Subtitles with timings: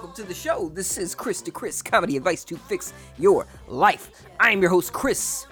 [0.00, 0.70] welcome to the show.
[0.70, 4.10] This is Chris to Chris, comedy advice to fix your life.
[4.40, 5.46] I'm your host, Chris.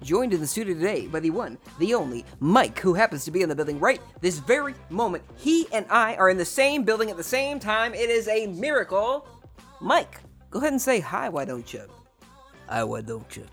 [0.00, 3.42] Joined in the studio today by the one, the only, Mike, who happens to be
[3.42, 5.22] in the building right this very moment.
[5.36, 7.92] He and I are in the same building at the same time.
[7.92, 9.28] It is a miracle.
[9.82, 11.86] Mike, go ahead and say hi, why don't you?
[12.70, 13.44] Hi, why don't you?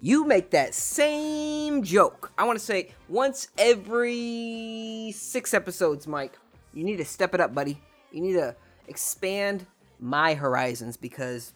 [0.00, 2.30] You make that same joke.
[2.38, 6.38] I want to say once every six episodes, Mike.
[6.74, 7.80] You need to step it up, buddy.
[8.12, 8.54] You need to
[8.86, 9.66] expand
[10.00, 11.52] my horizons because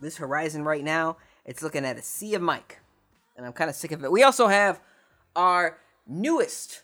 [0.00, 2.80] this horizon right now, it's looking at a sea of Mike.
[3.36, 4.12] And I'm kind of sick of it.
[4.12, 4.80] We also have
[5.36, 6.82] our newest,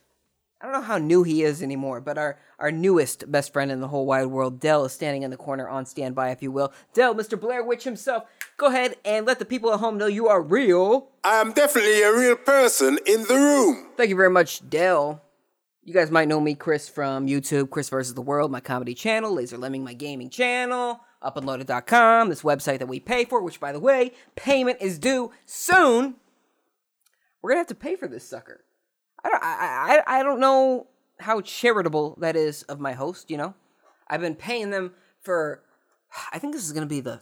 [0.61, 3.81] I don't know how new he is anymore, but our, our newest best friend in
[3.81, 6.73] the whole wide world, Dell, is standing in the corner on standby, if you will.
[6.95, 7.39] Dell, Mr.
[7.39, 8.25] Blair Witch himself,
[8.57, 11.09] go ahead and let the people at home know you are real.
[11.25, 13.89] I am definitely a real person in the room.
[13.97, 15.23] Thank you very much, Dell.
[15.87, 19.33] You guys might know me, Chris, from YouTube, Chris versus the World, my comedy channel,
[19.33, 23.79] Laser Lemming, my gaming channel, upandloaded.com, this website that we pay for, which, by the
[23.79, 26.17] way, payment is due soon.
[27.41, 28.65] We're gonna have to pay for this sucker.
[29.23, 30.89] I don't, I, I, I don't know
[31.21, 33.31] how charitable that is of my host.
[33.31, 33.55] You know,
[34.09, 35.63] I've been paying them for.
[36.33, 37.21] I think this is gonna be the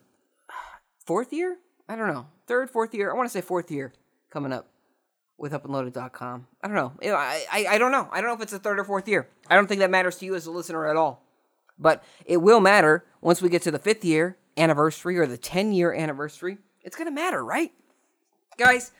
[1.05, 1.59] fourth year.
[1.87, 3.13] I don't know, third, fourth year.
[3.13, 3.93] I want to say fourth year
[4.31, 4.69] coming up
[5.39, 6.47] with upandloaded.com.
[6.63, 6.93] I don't know.
[7.17, 8.09] I, I, I don't know.
[8.13, 9.29] I don't know if it's the third or fourth year.
[9.49, 11.23] I don't think that matters to you as a listener at all.
[11.79, 15.73] But it will matter once we get to the fifth year anniversary or the 10
[15.73, 16.59] year anniversary.
[16.83, 17.73] It's going to matter, right?
[18.57, 18.93] Guys,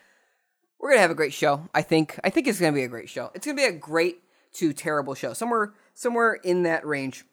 [0.79, 1.69] we're going to have a great show.
[1.73, 2.19] I think.
[2.25, 3.31] I think it's going to be a great show.
[3.35, 4.19] It's going to be a great
[4.55, 5.33] to terrible show.
[5.33, 7.25] Somewhere somewhere in that range.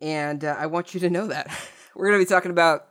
[0.00, 1.48] And uh, I want you to know that.
[1.94, 2.88] we're going to be talking about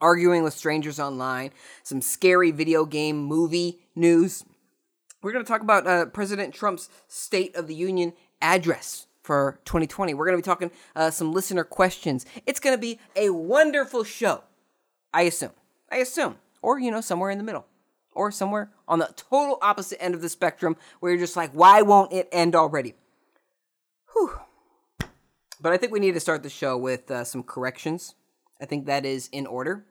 [0.00, 1.50] arguing with strangers online,
[1.82, 4.44] some scary video game movie news.
[5.22, 8.12] We're going to talk about uh, President Trump's State of the Union
[8.42, 10.14] address for 2020.
[10.14, 12.26] We're going to be talking uh, some listener questions.
[12.46, 14.44] It's going to be a wonderful show,
[15.12, 15.52] I assume.
[15.90, 16.36] I assume.
[16.62, 17.66] Or, you know, somewhere in the middle.
[18.12, 21.82] Or somewhere on the total opposite end of the spectrum where you're just like, why
[21.82, 22.94] won't it end already?
[24.12, 24.38] Whew.
[25.60, 28.14] But I think we need to start the show with uh, some corrections.
[28.60, 29.84] I think that is in order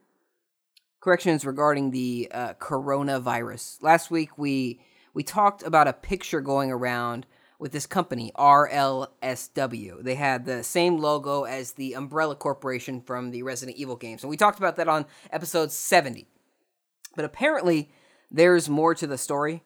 [1.03, 3.83] corrections regarding the uh, coronavirus.
[3.83, 4.79] Last week we
[5.13, 7.27] we talked about a picture going around
[7.59, 10.01] with this company RLSW.
[10.01, 14.29] They had the same logo as the Umbrella Corporation from the Resident Evil games, and
[14.29, 16.25] we talked about that on episode 70.
[17.15, 17.91] But apparently
[18.31, 19.61] there's more to the story.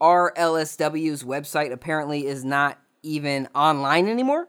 [0.00, 4.48] RLSW's website apparently is not even online anymore.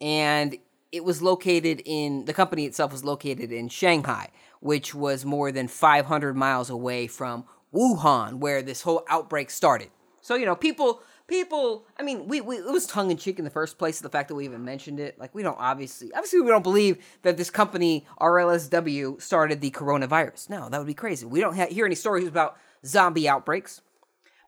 [0.00, 0.56] And
[0.92, 4.30] it was located in the company itself was located in Shanghai,
[4.60, 9.90] which was more than 500 miles away from Wuhan, where this whole outbreak started.
[10.20, 11.86] So you know, people, people.
[11.98, 14.00] I mean, we, we it was tongue in cheek in the first place.
[14.00, 16.98] The fact that we even mentioned it, like we don't obviously, obviously, we don't believe
[17.22, 20.50] that this company RLSW started the coronavirus.
[20.50, 21.24] No, that would be crazy.
[21.24, 23.80] We don't ha- hear any stories about zombie outbreaks.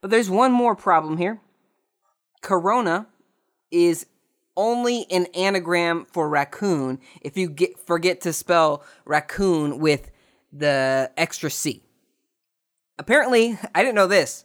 [0.02, 1.40] But there's one more problem here.
[2.42, 3.06] Corona
[3.70, 4.06] is
[4.56, 10.10] only an anagram for raccoon if you get forget to spell raccoon with
[10.52, 11.82] the extra C.
[12.98, 14.44] Apparently, I didn't know this.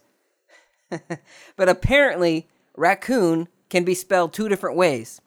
[1.56, 5.20] but apparently, raccoon can be spelled two different ways.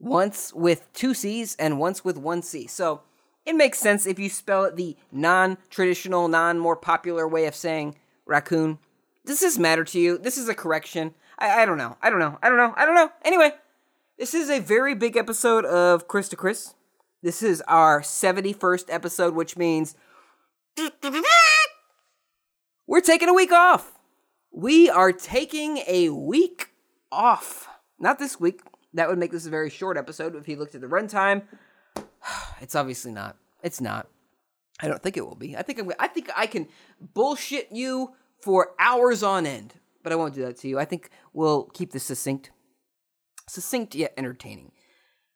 [0.00, 2.66] Once with two C's and once with one C.
[2.66, 3.02] So,
[3.46, 7.96] it makes sense if you spell it the non-traditional, non-more popular way of saying
[8.26, 8.78] raccoon.
[9.24, 10.18] Does this matter to you?
[10.18, 11.14] This is a correction.
[11.38, 11.96] I, I don't know.
[12.02, 12.38] I don't know.
[12.42, 12.74] I don't know.
[12.76, 13.10] I don't know.
[13.24, 13.52] Anyway,
[14.18, 16.74] this is a very big episode of Chris to Chris.
[17.22, 19.94] This is our 71st episode, which means
[22.86, 23.92] we're taking a week off.
[24.50, 26.70] We are taking a week
[27.12, 27.68] off.
[27.98, 28.60] Not this week.
[28.94, 31.42] That would make this a very short episode if you looked at the runtime.
[32.60, 33.36] It's obviously not.
[33.62, 34.08] It's not.
[34.80, 35.56] I don't think it will be.
[35.56, 35.92] I think I'm.
[36.00, 36.66] I think I can
[37.14, 40.76] bullshit you for hours on end, but I won't do that to you.
[40.76, 42.50] I think we'll keep this succinct
[43.50, 44.72] succinct yet entertaining.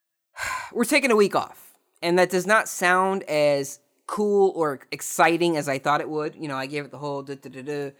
[0.72, 1.72] We're taking a week off,
[2.02, 6.34] and that does not sound as cool or exciting as I thought it would.
[6.34, 7.92] You know, I gave it the whole da da da da,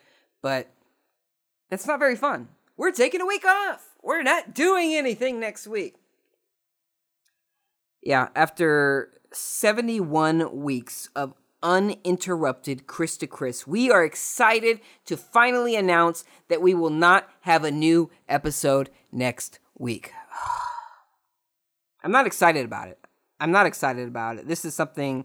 [0.43, 0.70] but
[1.70, 2.49] that's not very fun.
[2.76, 3.88] We're taking a week off.
[4.03, 5.94] We're not doing anything next week.
[8.03, 16.25] Yeah, after 71 weeks of uninterrupted Chris to Chris, we are excited to finally announce
[16.49, 20.13] that we will not have a new episode next week.
[22.05, 22.99] I'm not excited about it.
[23.41, 24.47] I'm not excited about it.
[24.47, 25.25] This is something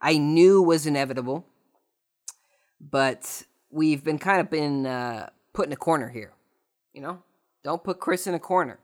[0.00, 1.46] I knew was inevitable,
[2.80, 6.32] but we've been kind of been uh, put in a corner here.
[6.92, 7.22] You know,
[7.62, 8.78] don't put Chris in a corner.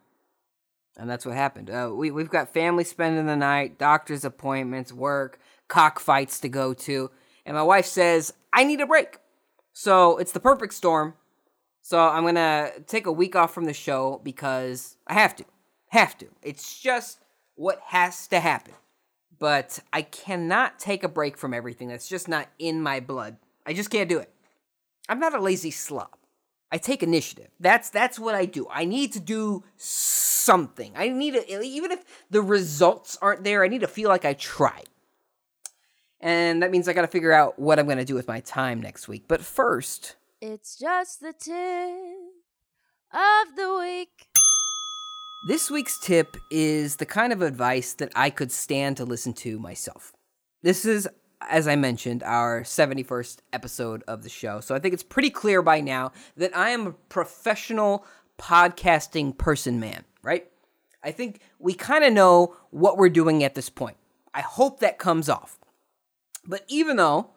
[0.96, 1.70] And that's what happened.
[1.70, 7.10] Uh, we, we've got family spending the night, doctor's appointments, work, cockfights to go to.
[7.46, 9.18] And my wife says, I need a break.
[9.72, 11.14] So it's the perfect storm.
[11.82, 15.44] So I'm to take a week off from the show because I have to.
[15.88, 16.26] Have to.
[16.42, 17.18] It's just
[17.56, 18.74] what has to happen.
[19.38, 21.88] But I cannot take a break from everything.
[21.88, 23.38] That's just not in my blood.
[23.66, 24.30] I just can't do it.
[25.08, 26.14] I'm not a lazy slob.
[26.70, 27.48] I take initiative.
[27.58, 28.66] That's that's what I do.
[28.70, 30.92] I need to do something.
[30.94, 34.34] I need to even if the results aren't there, I need to feel like I
[34.34, 34.88] tried.
[36.20, 38.40] And that means I got to figure out what I'm going to do with my
[38.40, 39.24] time next week.
[39.26, 42.16] But first, it's just the tip
[43.12, 44.28] of the week.
[45.46, 49.58] This week's tip is the kind of advice that I could stand to listen to
[49.58, 50.12] myself.
[50.62, 51.08] This is,
[51.48, 54.60] as I mentioned, our 71st episode of the show.
[54.60, 58.06] So I think it's pretty clear by now that I am a professional
[58.38, 60.46] podcasting person man, right?
[61.02, 63.96] I think we kind of know what we're doing at this point.
[64.32, 65.58] I hope that comes off.
[66.46, 67.30] But even though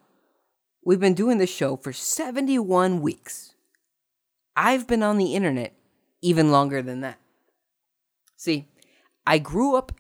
[0.86, 3.56] we've been doing this show for 71 weeks,
[4.56, 5.74] I've been on the internet
[6.22, 7.20] even longer than that.
[8.38, 8.68] See,
[9.26, 9.92] I grew up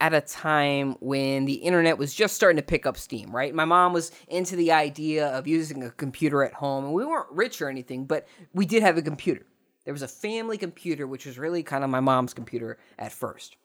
[0.00, 3.54] at a time when the internet was just starting to pick up steam, right?
[3.54, 7.30] My mom was into the idea of using a computer at home, and we weren't
[7.32, 9.44] rich or anything, but we did have a computer.
[9.84, 13.56] There was a family computer, which was really kind of my mom's computer at first.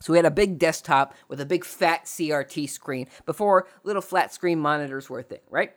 [0.00, 4.32] So we had a big desktop with a big fat CRT screen before little flat
[4.32, 5.72] screen monitors were a thing, right?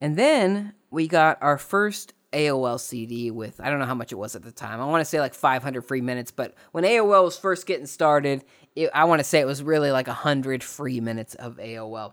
[0.00, 4.16] And then we got our first AOL CD with I don't know how much it
[4.16, 4.80] was at the time.
[4.80, 8.44] I want to say like 500 free minutes, but when AOL was first getting started,
[8.76, 12.12] it, I want to say it was really like 100 free minutes of AOL.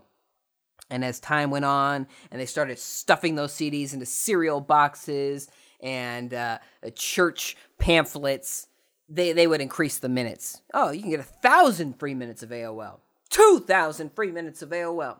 [0.89, 5.49] And as time went on, and they started stuffing those CDs into cereal boxes
[5.81, 6.59] and uh,
[6.95, 8.67] church pamphlets,
[9.09, 10.61] they they would increase the minutes.
[10.73, 12.99] Oh, you can get a thousand free minutes of AOL,
[13.29, 15.17] two thousand free minutes of AOL.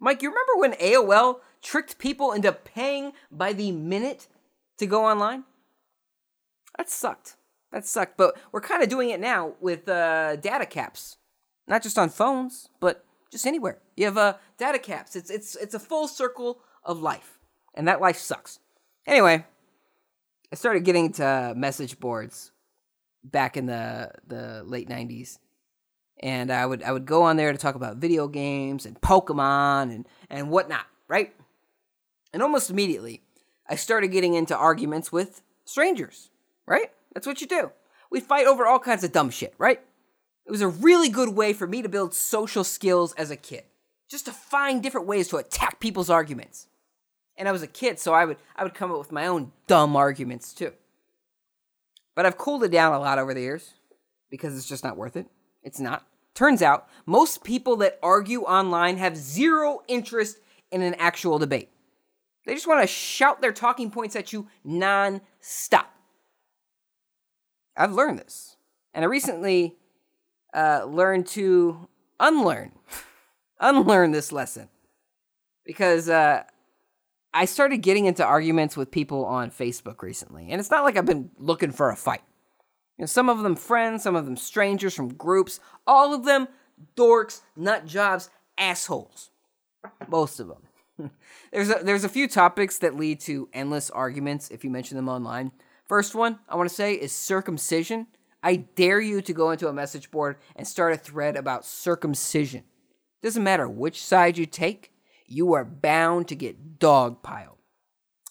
[0.00, 4.26] Mike, you remember when AOL tricked people into paying by the minute
[4.78, 5.44] to go online?
[6.78, 7.36] That sucked.
[7.70, 8.16] That sucked.
[8.16, 11.18] But we're kind of doing it now with uh, data caps,
[11.68, 13.78] not just on phones, but just anywhere.
[13.96, 15.14] You have uh, data caps.
[15.14, 17.38] It's it's it's a full circle of life,
[17.74, 18.58] and that life sucks.
[19.06, 19.44] Anyway,
[20.50, 22.52] I started getting to message boards
[23.22, 25.38] back in the the late '90s,
[26.20, 29.94] and I would I would go on there to talk about video games and Pokemon
[29.94, 31.34] and and whatnot, right?
[32.32, 33.22] And almost immediately,
[33.68, 36.30] I started getting into arguments with strangers,
[36.66, 36.90] right?
[37.14, 37.72] That's what you do.
[38.10, 39.80] We fight over all kinds of dumb shit, right?
[40.46, 43.64] It was a really good way for me to build social skills as a kid,
[44.10, 46.66] just to find different ways to attack people's arguments.
[47.36, 49.52] And I was a kid, so I would I would come up with my own
[49.66, 50.72] dumb arguments too.
[52.14, 53.72] But I've cooled it down a lot over the years
[54.30, 55.26] because it's just not worth it.
[55.62, 56.06] It's not.
[56.34, 60.38] Turns out, most people that argue online have zero interest
[60.70, 61.70] in an actual debate.
[62.46, 65.94] They just want to shout their talking points at you non-stop.
[67.76, 68.56] I've learned this.
[68.94, 69.76] And I recently
[70.54, 71.88] uh, learned to
[72.18, 72.72] unlearn,
[73.60, 74.68] unlearn this lesson.
[75.64, 76.42] Because uh,
[77.32, 80.48] I started getting into arguments with people on Facebook recently.
[80.50, 82.22] And it's not like I've been looking for a fight.
[83.00, 86.48] You know, some of them friends, some of them strangers from groups, all of them
[86.98, 88.28] dorks, nut jobs,
[88.58, 89.30] assholes.
[90.06, 91.10] Most of them.
[91.50, 95.08] there's a, there's a few topics that lead to endless arguments if you mention them
[95.08, 95.50] online.
[95.88, 98.06] First one I want to say is circumcision.
[98.42, 102.64] I dare you to go into a message board and start a thread about circumcision.
[103.22, 104.92] Doesn't matter which side you take,
[105.24, 107.56] you are bound to get dogpiled.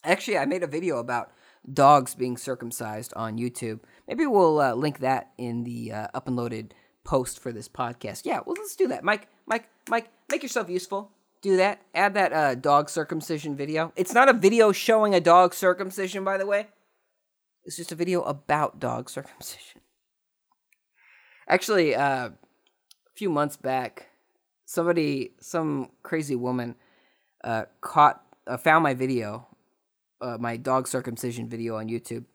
[0.03, 1.31] Actually, I made a video about
[1.73, 3.79] dogs being circumcised on YouTube.
[4.09, 6.73] Maybe we'll uh, link that in the uh, up and loaded
[7.05, 8.25] post for this podcast.
[8.25, 9.03] Yeah, well, let's do that.
[9.03, 11.11] Mike, Mike, Mike, make yourself useful
[11.41, 11.81] do that.
[11.95, 13.93] Add that uh, dog circumcision video.
[13.95, 16.67] It's not a video showing a dog circumcision, by the way.
[17.63, 19.81] It's just a video about dog circumcision.
[21.47, 22.33] Actually, uh, a
[23.15, 24.07] few months back,
[24.65, 26.75] somebody, some crazy woman,
[27.43, 29.47] uh, caught, uh, found my video,
[30.21, 32.25] uh, my dog circumcision video on YouTube,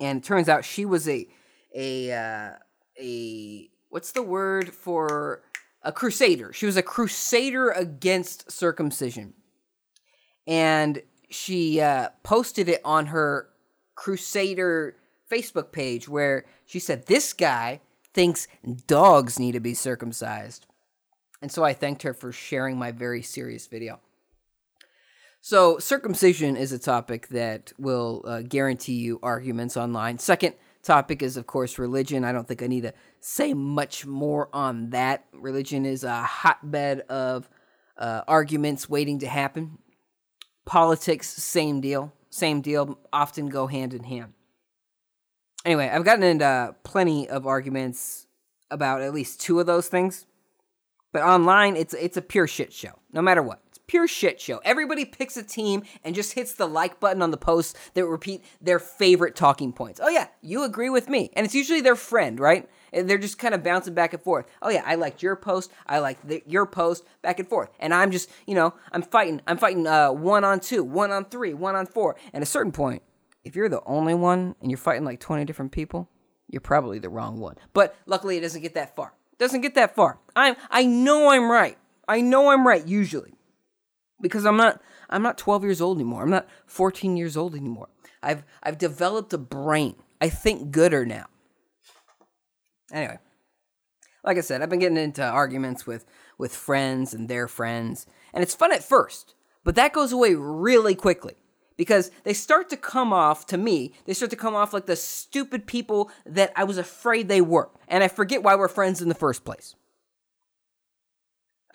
[0.00, 1.26] and it turns out she was a,
[1.74, 2.50] a, uh,
[3.00, 5.42] a, what's the word for
[5.82, 6.52] a crusader.
[6.52, 9.34] She was a crusader against circumcision.
[10.46, 13.48] And she uh, posted it on her
[13.94, 14.96] crusader
[15.30, 17.80] Facebook page where she said, This guy
[18.14, 18.48] thinks
[18.86, 20.66] dogs need to be circumcised.
[21.42, 24.00] And so I thanked her for sharing my very serious video.
[25.48, 30.18] So, circumcision is a topic that will uh, guarantee you arguments online.
[30.18, 32.24] Second topic is, of course, religion.
[32.24, 35.24] I don't think I need to say much more on that.
[35.32, 37.48] Religion is a hotbed of
[37.96, 39.78] uh, arguments waiting to happen.
[40.64, 42.12] Politics, same deal.
[42.28, 42.98] Same deal.
[43.12, 44.32] Often go hand in hand.
[45.64, 48.26] Anyway, I've gotten into plenty of arguments
[48.68, 50.26] about at least two of those things.
[51.12, 53.62] But online, it's it's a pure shit show, no matter what.
[53.86, 54.60] Pure shit show.
[54.64, 58.44] Everybody picks a team and just hits the like button on the post that repeat
[58.60, 60.00] their favorite talking points.
[60.02, 62.68] Oh yeah, you agree with me, and it's usually their friend, right?
[62.92, 64.46] And they're just kind of bouncing back and forth.
[64.60, 65.70] Oh yeah, I liked your post.
[65.86, 67.04] I liked the, your post.
[67.22, 69.40] Back and forth, and I'm just, you know, I'm fighting.
[69.46, 72.16] I'm fighting uh, one on two, one on three, one on four.
[72.32, 73.02] And at a certain point,
[73.44, 76.08] if you're the only one and you're fighting like 20 different people,
[76.48, 77.54] you're probably the wrong one.
[77.72, 79.14] But luckily, it doesn't get that far.
[79.38, 80.18] Doesn't get that far.
[80.34, 81.78] I'm I know I'm right.
[82.08, 83.35] I know I'm right usually.
[84.20, 86.22] Because I'm not I'm not 12 years old anymore.
[86.22, 87.88] I'm not 14 years old anymore.
[88.22, 89.96] I've I've developed a brain.
[90.20, 91.26] I think gooder now.
[92.92, 93.18] Anyway,
[94.24, 96.06] like I said, I've been getting into arguments with
[96.38, 100.94] with friends and their friends, and it's fun at first, but that goes away really
[100.94, 101.34] quickly
[101.76, 104.96] because they start to come off to me they start to come off like the
[104.96, 109.08] stupid people that i was afraid they were and i forget why we're friends in
[109.08, 109.74] the first place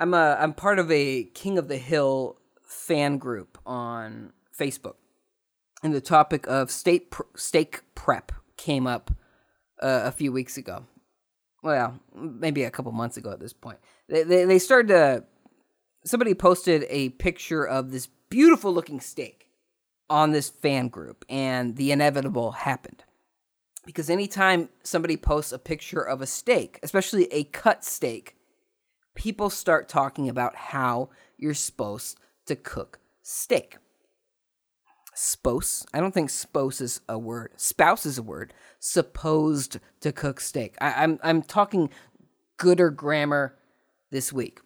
[0.01, 4.96] i'm a i'm part of a king of the hill fan group on facebook.
[5.84, 9.10] And the topic of state pr- steak prep came up
[9.81, 10.86] uh, a few weeks ago.
[11.63, 13.79] Well maybe a couple months ago at this point.
[14.10, 15.24] They, they, they started to
[16.03, 19.48] somebody posted a picture of this beautiful looking steak
[20.10, 23.03] on this fan group, and the inevitable happened.
[23.86, 28.36] Because anytime somebody posts a picture of a steak, especially a cut steak,
[29.15, 33.77] people start talking about how you're supposed to cook steak.
[35.13, 35.86] Spose.
[35.94, 37.51] I don't think spose is a word.
[37.58, 38.53] Spouse is a word.
[38.80, 40.75] Supposed to cook steak.
[40.80, 41.89] I, I'm I'm talking
[42.58, 43.58] gooder grammar
[44.10, 44.62] this week.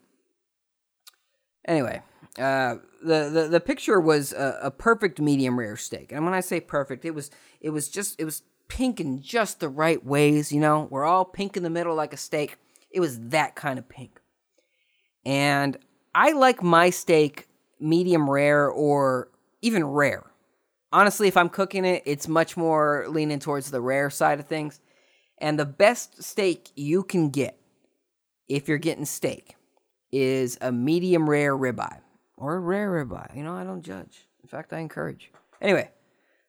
[1.66, 2.00] Anyway,
[2.38, 6.40] uh, the, the the picture was a, a, perfect medium rare steak, and when I
[6.40, 10.52] say perfect, it was it was just it was pink in just the right ways.
[10.52, 12.56] You know, we're all pink in the middle like a steak.
[12.90, 14.20] It was that kind of pink,
[15.26, 15.76] and
[16.14, 17.48] I like my steak
[17.80, 19.28] medium rare or
[19.60, 20.24] even rare.
[20.92, 24.80] Honestly, if I'm cooking it, it's much more leaning towards the rare side of things.
[25.38, 27.58] And the best steak you can get,
[28.48, 29.56] if you're getting steak,
[30.12, 31.98] is a medium rare ribeye
[32.36, 33.36] or a rare ribeye.
[33.36, 34.28] You know, I don't judge.
[34.42, 35.32] In fact, I encourage.
[35.60, 35.90] Anyway,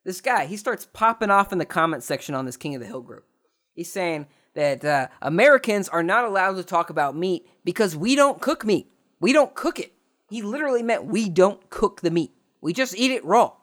[0.05, 2.88] this guy, he starts popping off in the comment section on this King of the
[2.88, 3.25] Hill group.
[3.74, 4.27] He's saying
[4.58, 8.92] that uh, Americans are not allowed to talk about meat because we don't cook meat.
[9.20, 9.94] We don't cook it.
[10.32, 12.32] He literally meant we don't cook the meat.
[12.60, 13.54] We just eat it raw.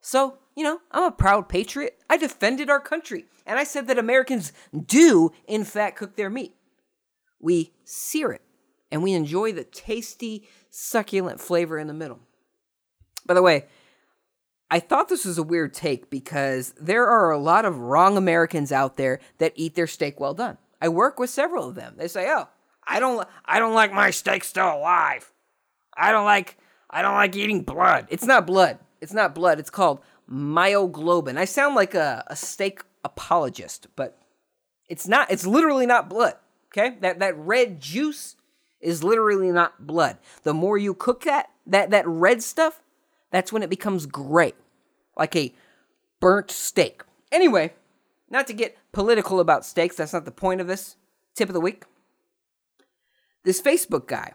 [0.00, 2.00] So, you know, I'm a proud patriot.
[2.10, 3.26] I defended our country.
[3.46, 4.52] And I said that Americans
[4.86, 6.56] do, in fact, cook their meat.
[7.38, 8.42] We sear it
[8.90, 12.18] and we enjoy the tasty, succulent flavor in the middle.
[13.24, 13.66] By the way,
[14.70, 18.70] I thought this was a weird take because there are a lot of wrong Americans
[18.70, 20.58] out there that eat their steak well done.
[20.80, 21.94] I work with several of them.
[21.96, 22.48] They say, "Oh,
[22.86, 25.32] I don't I don't like my steak still alive.
[25.96, 26.56] I don't like
[26.88, 28.06] I don't like eating blood.
[28.10, 28.78] It's not blood.
[29.00, 29.58] It's not blood.
[29.58, 30.00] It's called
[30.30, 31.36] myoglobin.
[31.36, 34.18] I sound like a, a steak apologist, but
[34.88, 35.30] it's not.
[35.30, 36.34] It's literally not blood.
[36.68, 36.96] Okay?
[37.00, 38.36] That that red juice
[38.80, 40.18] is literally not blood.
[40.42, 42.80] The more you cook that, that, that red stuff,
[43.30, 44.52] that's when it becomes gray,
[45.16, 45.54] like a
[46.20, 47.02] burnt steak.
[47.32, 47.74] Anyway,
[48.28, 50.96] not to get political about steaks, that's not the point of this.
[51.34, 51.84] Tip of the week.
[53.44, 54.32] This Facebook guy,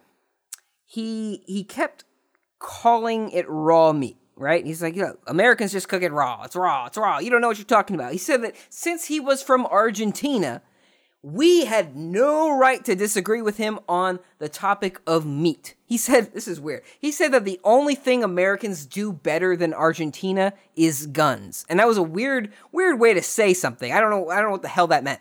[0.86, 2.06] he he kept
[2.58, 4.66] calling it raw meat, right?
[4.66, 6.44] He's like, know, Americans just cook it raw.
[6.44, 6.88] It's raw.
[6.88, 7.20] It's raw.
[7.20, 8.14] You don't know what you're talking about.
[8.14, 10.62] He said that since he was from Argentina,
[11.26, 15.74] we had no right to disagree with him on the topic of meat.
[15.84, 16.84] He said, this is weird.
[17.00, 21.66] He said that the only thing Americans do better than Argentina is guns.
[21.68, 23.92] And that was a weird, weird way to say something.
[23.92, 25.20] I don't know, I don't know what the hell that meant.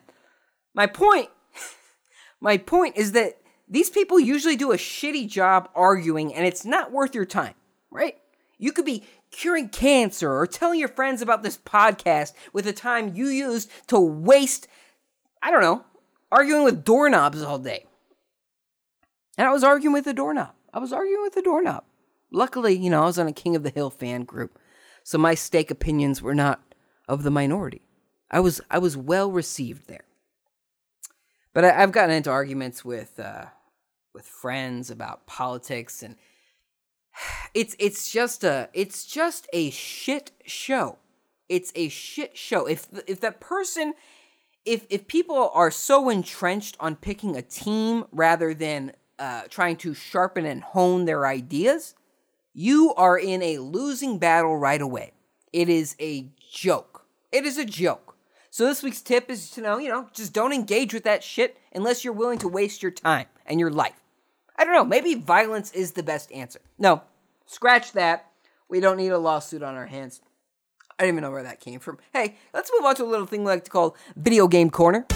[0.75, 1.30] My point,
[2.40, 6.92] my point is that these people usually do a shitty job arguing and it's not
[6.92, 7.54] worth your time,
[7.90, 8.18] right?
[8.58, 13.14] You could be curing cancer or telling your friends about this podcast with the time
[13.14, 14.68] you used to waste,
[15.42, 15.82] I don't know,
[16.35, 17.87] arguing with doorknobs all day.
[19.38, 20.53] And I was arguing with the doorknob.
[20.73, 21.85] I was arguing with the doorknob.
[22.33, 24.59] Luckily, you know, I was on a King of the Hill fan group,
[25.05, 26.61] so my steak opinions were not
[27.09, 27.83] of the minority.
[28.31, 30.05] I was I was well received there.
[31.53, 33.47] But I, have gotten into arguments with uh,
[34.12, 36.17] with friends about politics, and
[37.55, 40.99] it's it's just a it's just a shit show.
[41.49, 42.67] It's a shit show.
[42.67, 43.95] If if that person
[44.64, 49.94] if if people are so entrenched on picking a team rather than uh, trying to
[49.94, 51.94] sharpen and hone their ideas,
[52.52, 55.12] you are in a losing battle right away.
[55.52, 57.06] It is a joke.
[57.30, 58.16] It is a joke.
[58.50, 61.59] So this week's tip is to know, you know, just don't engage with that shit
[61.75, 64.00] unless you're willing to waste your time and your life.
[64.56, 66.61] I don't know, maybe violence is the best answer.
[66.78, 67.02] No,
[67.47, 68.30] scratch that.
[68.68, 70.21] We don't need a lawsuit on our hands.
[70.99, 71.99] I don't even know where that came from.
[72.13, 75.07] Hey, let's move on to a little thing we like to call Video Game Corner.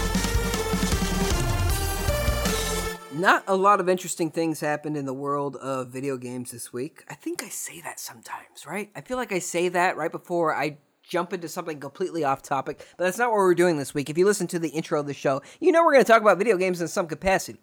[3.13, 7.03] Not a lot of interesting things happened in the world of video games this week.
[7.09, 8.89] I think I say that sometimes, right?
[8.95, 12.85] I feel like I say that right before I jump into something completely off topic,
[12.97, 14.09] but that's not what we're doing this week.
[14.09, 16.21] If you listen to the intro of the show, you know we're going to talk
[16.21, 17.59] about video games in some capacity.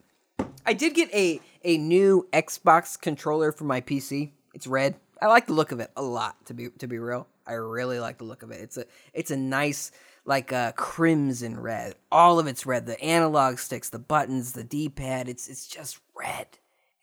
[0.65, 4.33] I did get a a new Xbox controller for my PC.
[4.55, 4.97] It's red.
[5.21, 7.29] I like the look of it a lot to be to be real.
[7.47, 8.61] I really like the look of it.
[8.61, 9.93] It's a it's a nice
[10.25, 11.95] like a crimson red.
[12.11, 12.87] All of it's red.
[12.87, 15.29] The analog sticks, the buttons, the D-pad.
[15.29, 16.47] It's it's just red.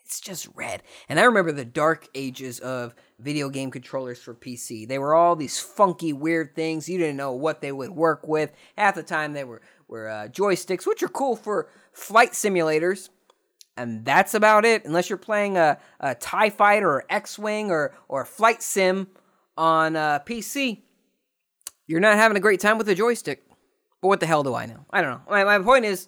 [0.06, 0.84] It's just red.
[1.08, 4.88] And I remember the dark ages of video game controllers for PC.
[4.88, 6.90] They were all these funky, weird things.
[6.90, 8.52] You didn't know what they would work with.
[8.78, 13.10] Half the time they were were uh, joysticks, which are cool for flight simulators.
[13.76, 17.96] And that's about it, unless you're playing a, a TIE fighter or X Wing or,
[18.08, 19.08] or flight sim
[19.58, 20.80] on uh, PC
[21.88, 23.44] you're not having a great time with the joystick.
[24.02, 24.86] But what the hell do I know?
[24.90, 25.22] I don't know.
[25.30, 26.08] My, my point is,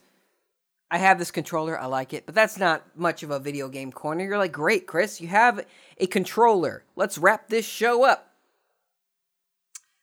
[0.92, 1.80] I have this controller.
[1.80, 4.24] I like it, but that's not much of a video game corner.
[4.24, 5.66] You're like, great, Chris, you have
[5.98, 6.84] a controller.
[6.96, 8.32] Let's wrap this show up.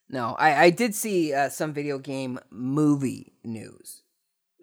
[0.09, 4.03] No, I, I did see uh, some video game movie news.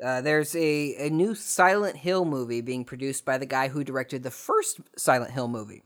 [0.04, 4.24] Uh, there's a, a new Silent Hill movie being produced by the guy who directed
[4.24, 5.84] the first Silent Hill movie.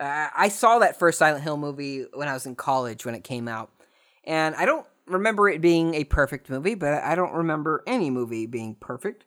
[0.00, 3.24] Uh, I saw that first Silent Hill movie when I was in college when it
[3.24, 3.70] came out.
[4.24, 8.46] And I don't remember it being a perfect movie, but I don't remember any movie
[8.46, 9.24] being perfect.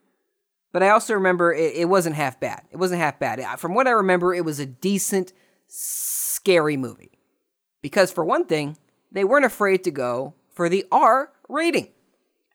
[0.73, 2.63] But I also remember it, it wasn't half bad.
[2.71, 3.60] It wasn't half bad.
[3.60, 5.34] From what I remember, it was a decent,
[5.67, 7.12] scary movie.
[7.82, 8.77] Because for one thing,
[9.12, 11.89] they weren't afraid to go for the R rating.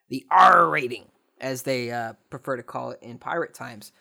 [0.09, 1.07] The R rating,
[1.41, 3.93] as they uh, prefer to call it in pirate times.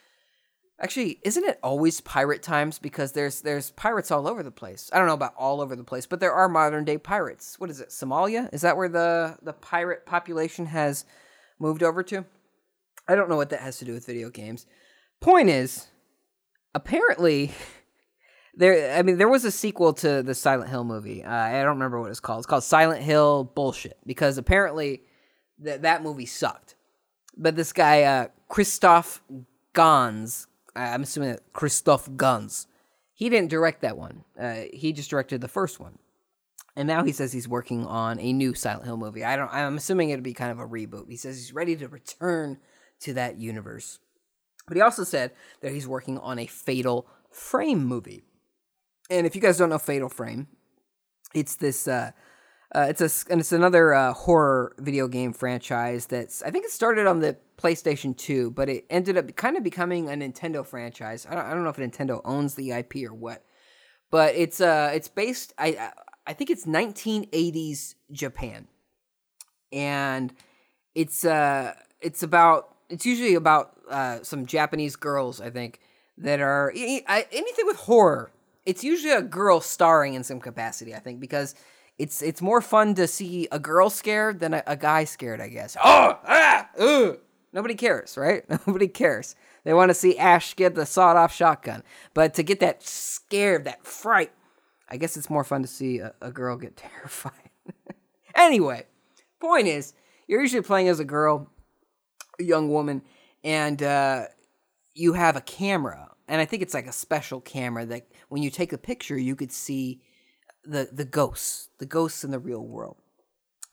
[0.81, 2.79] Actually, isn't it always pirate times?
[2.79, 4.89] Because there's there's pirates all over the place.
[4.91, 7.59] I don't know about all over the place, but there are modern day pirates.
[7.59, 7.89] What is it?
[7.89, 8.51] Somalia?
[8.51, 11.05] Is that where the the pirate population has
[11.59, 12.25] moved over to?
[13.07, 14.65] I don't know what that has to do with video games.
[15.19, 15.87] Point is,
[16.73, 17.51] apparently,
[18.55, 18.97] there.
[18.97, 21.23] I mean, there was a sequel to the Silent Hill movie.
[21.23, 22.39] Uh, I don't remember what it's called.
[22.39, 25.03] It's called Silent Hill Bullshit because apparently
[25.59, 26.73] that that movie sucked.
[27.37, 29.21] But this guy, uh, Christoph
[29.75, 32.67] Gans, I'm assuming that Christoph Gans.
[33.13, 34.23] He didn't direct that one.
[34.39, 35.99] Uh, he just directed the first one,
[36.75, 39.23] and now he says he's working on a new Silent Hill movie.
[39.23, 39.51] I don't.
[39.53, 41.09] I'm assuming it'll be kind of a reboot.
[41.09, 42.57] He says he's ready to return
[43.01, 43.99] to that universe,
[44.67, 45.31] but he also said
[45.61, 48.23] that he's working on a Fatal Frame movie.
[49.09, 50.47] And if you guys don't know Fatal Frame,
[51.33, 51.87] it's this.
[51.87, 52.11] Uh,
[52.73, 56.71] uh, it's a and it's another uh, horror video game franchise that's I think it
[56.71, 61.27] started on the PlayStation 2, but it ended up kind of becoming a Nintendo franchise.
[61.29, 63.43] I don't, I don't know if Nintendo owns the IP or what,
[64.09, 65.91] but it's uh it's based I
[66.25, 68.67] I think it's 1980s Japan,
[69.73, 70.33] and
[70.95, 75.81] it's uh it's about it's usually about uh some Japanese girls I think
[76.17, 78.31] that are anything with horror.
[78.65, 81.53] It's usually a girl starring in some capacity I think because
[82.01, 85.49] it's it's more fun to see a girl scared than a, a guy scared, I
[85.49, 85.77] guess.
[85.77, 87.19] Oh, ah, ugh.
[87.53, 88.43] Nobody cares, right?
[88.67, 89.35] Nobody cares.
[89.65, 91.83] They want to see Ash get the sawed off shotgun.
[92.15, 94.31] But to get that scared, that fright,
[94.89, 97.33] I guess it's more fun to see a, a girl get terrified.
[98.33, 98.87] anyway,
[99.39, 99.93] point is,
[100.27, 101.51] you're usually playing as a girl,
[102.39, 103.03] a young woman,
[103.43, 104.25] and uh,
[104.95, 106.09] you have a camera.
[106.27, 109.35] And I think it's like a special camera that when you take a picture, you
[109.35, 110.01] could see
[110.63, 112.97] the the ghosts, the ghosts in the real world.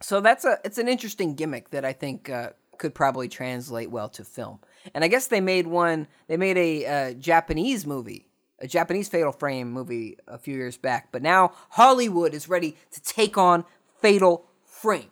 [0.01, 4.09] So that's a it's an interesting gimmick that I think uh, could probably translate well
[4.11, 4.61] to film.
[4.95, 6.07] And I guess they made one.
[6.29, 8.27] They made a uh, Japanese movie,
[8.59, 11.09] a Japanese Fatal Frame movie a few years back.
[11.13, 13.65] But now Hollywood is ready to take on
[14.01, 15.11] Fatal Frame.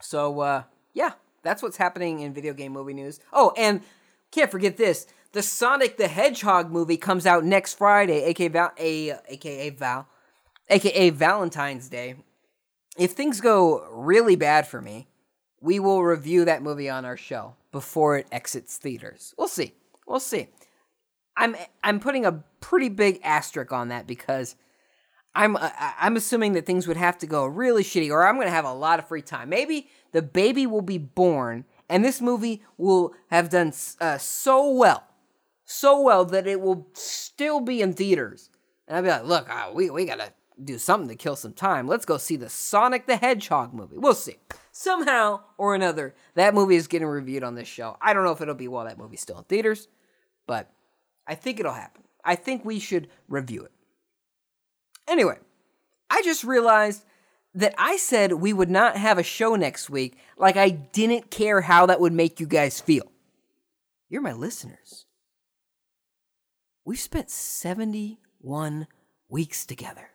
[0.00, 0.62] So uh,
[0.94, 3.20] yeah, that's what's happening in video game movie news.
[3.32, 3.82] Oh, and
[4.30, 9.12] can't forget this: the Sonic the Hedgehog movie comes out next Friday, aka Val, a,
[9.28, 10.08] aka Val,
[10.68, 12.16] aka Valentine's Day.
[12.98, 15.08] If things go really bad for me,
[15.60, 19.34] we will review that movie on our show before it exits theaters.
[19.38, 19.74] We'll see.
[20.06, 20.48] We'll see.
[21.36, 24.56] I'm I'm putting a pretty big asterisk on that because
[25.34, 28.50] I'm uh, I'm assuming that things would have to go really shitty, or I'm gonna
[28.50, 29.50] have a lot of free time.
[29.50, 35.04] Maybe the baby will be born And this movie will have done uh, so well,
[35.64, 38.50] so well that it will still be in theaters.
[38.88, 41.86] And I'll be like, look, uh, we, we gotta do something to kill some time.
[41.86, 43.98] Let's go see the Sonic the Hedgehog movie.
[43.98, 44.36] We'll see.
[44.72, 47.96] Somehow or another, that movie is getting reviewed on this show.
[48.00, 49.88] I don't know if it'll be while that movie's still in theaters,
[50.46, 50.70] but
[51.26, 52.02] I think it'll happen.
[52.24, 53.72] I think we should review it.
[55.08, 55.38] Anyway,
[56.10, 57.04] I just realized
[57.54, 61.62] that I said we would not have a show next week like I didn't care
[61.62, 63.10] how that would make you guys feel.
[64.08, 65.06] You're my listeners.
[66.84, 68.86] We've spent 71
[69.28, 70.10] weeks together.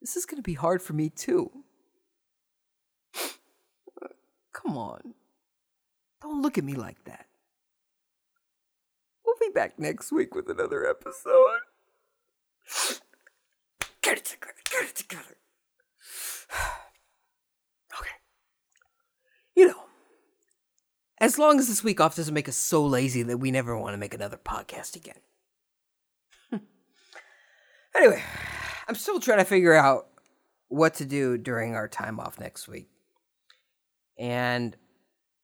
[0.00, 1.50] This is going to be hard for me too.
[4.52, 5.14] Come on.
[6.22, 7.26] Don't look at me like that.
[9.24, 11.60] We'll be back next week with another episode.
[14.02, 14.54] Get it together.
[14.70, 15.36] Get it together.
[18.00, 18.10] okay.
[19.54, 19.84] You know,
[21.20, 23.92] as long as this week off doesn't make us so lazy that we never want
[23.92, 25.20] to make another podcast again.
[27.94, 28.22] Anyway,
[28.88, 30.08] I'm still trying to figure out
[30.68, 32.88] what to do during our time off next week.
[34.18, 34.76] And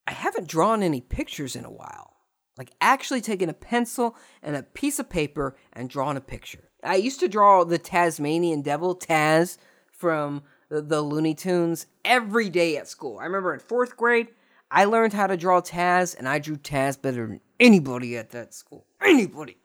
[0.05, 2.13] I haven't drawn any pictures in a while.
[2.57, 6.69] Like actually taking a pencil and a piece of paper and drawing a picture.
[6.83, 9.57] I used to draw the Tasmanian devil, Taz,
[9.91, 13.19] from the, the Looney Tunes every day at school.
[13.19, 14.29] I remember in fourth grade,
[14.69, 18.53] I learned how to draw Taz, and I drew Taz better than anybody at that
[18.53, 18.85] school.
[19.01, 19.57] Anybody.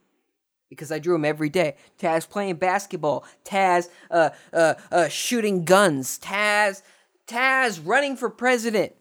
[0.73, 1.77] Because I drew him every day.
[1.99, 3.25] Taz playing basketball.
[3.45, 6.19] Taz uh, uh, uh, shooting guns.
[6.19, 6.83] Taz,
[7.27, 8.95] Taz running for president.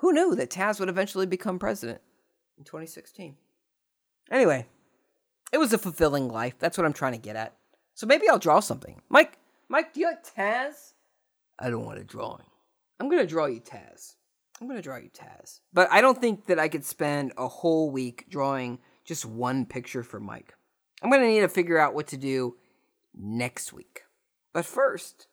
[0.00, 2.00] Who knew that Taz would eventually become president
[2.58, 3.36] in 2016?
[4.30, 4.66] Anyway,
[5.52, 6.54] it was a fulfilling life.
[6.58, 7.56] That's what I'm trying to get at.
[7.94, 9.00] So maybe I'll draw something.
[9.08, 10.92] Mike, Mike, do you like Taz?
[11.58, 12.46] I don't want a drawing.
[12.98, 14.16] I'm gonna draw you Taz.
[14.60, 15.60] I'm gonna draw you Taz.
[15.72, 20.02] But I don't think that I could spend a whole week drawing just one picture
[20.02, 20.54] for Mike.
[21.02, 22.56] I'm gonna need to figure out what to do
[23.14, 24.02] next week.
[24.52, 25.26] But first,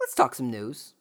[0.00, 0.94] let's talk some news.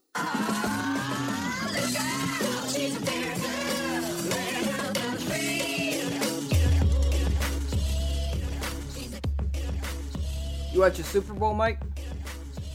[10.72, 11.80] You watch the Super Bowl, Mike?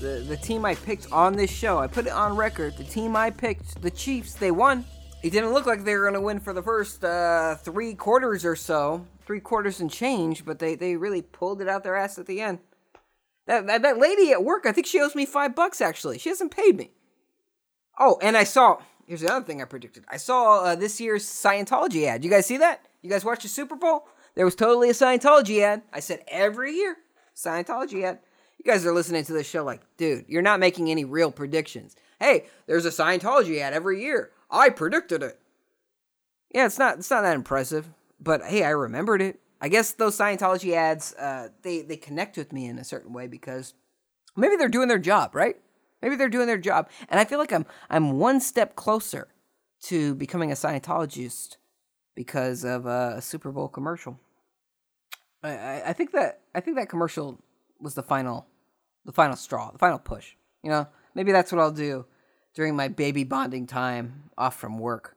[0.00, 2.76] The the team I picked on this show, I put it on record.
[2.76, 4.84] The team I picked, the Chiefs, they won.
[5.24, 8.44] It didn't look like they were going to win for the first uh, three quarters
[8.44, 12.18] or so, three quarters and change, but they, they really pulled it out their ass
[12.18, 12.58] at the end.
[13.46, 15.80] That, that that lady at work, I think she owes me five bucks.
[15.80, 16.90] Actually, she hasn't paid me.
[17.98, 18.82] Oh, and I saw.
[19.06, 20.04] Here's the other thing I predicted.
[20.10, 22.22] I saw uh, this year's Scientology ad.
[22.22, 22.86] You guys see that?
[23.00, 24.06] You guys watch the Super Bowl?
[24.34, 25.80] There was totally a Scientology ad.
[25.90, 26.98] I said every year
[27.34, 28.18] Scientology ad.
[28.58, 31.96] You guys are listening to this show like, dude, you're not making any real predictions.
[32.20, 34.30] Hey, there's a Scientology ad every year.
[34.54, 35.40] I predicted it.
[36.54, 37.88] Yeah, it's not it's not that impressive,
[38.20, 39.40] but hey, I remembered it.
[39.60, 43.26] I guess those Scientology ads, uh, they they connect with me in a certain way
[43.26, 43.74] because
[44.36, 45.56] maybe they're doing their job, right?
[46.00, 49.28] Maybe they're doing their job, and I feel like I'm I'm one step closer
[49.82, 51.56] to becoming a Scientologist
[52.14, 54.20] because of a Super Bowl commercial.
[55.42, 57.40] I, I, I think that I think that commercial
[57.80, 58.46] was the final
[59.04, 60.36] the final straw, the final push.
[60.62, 62.06] You know, maybe that's what I'll do
[62.54, 65.16] during my baby bonding time off from work.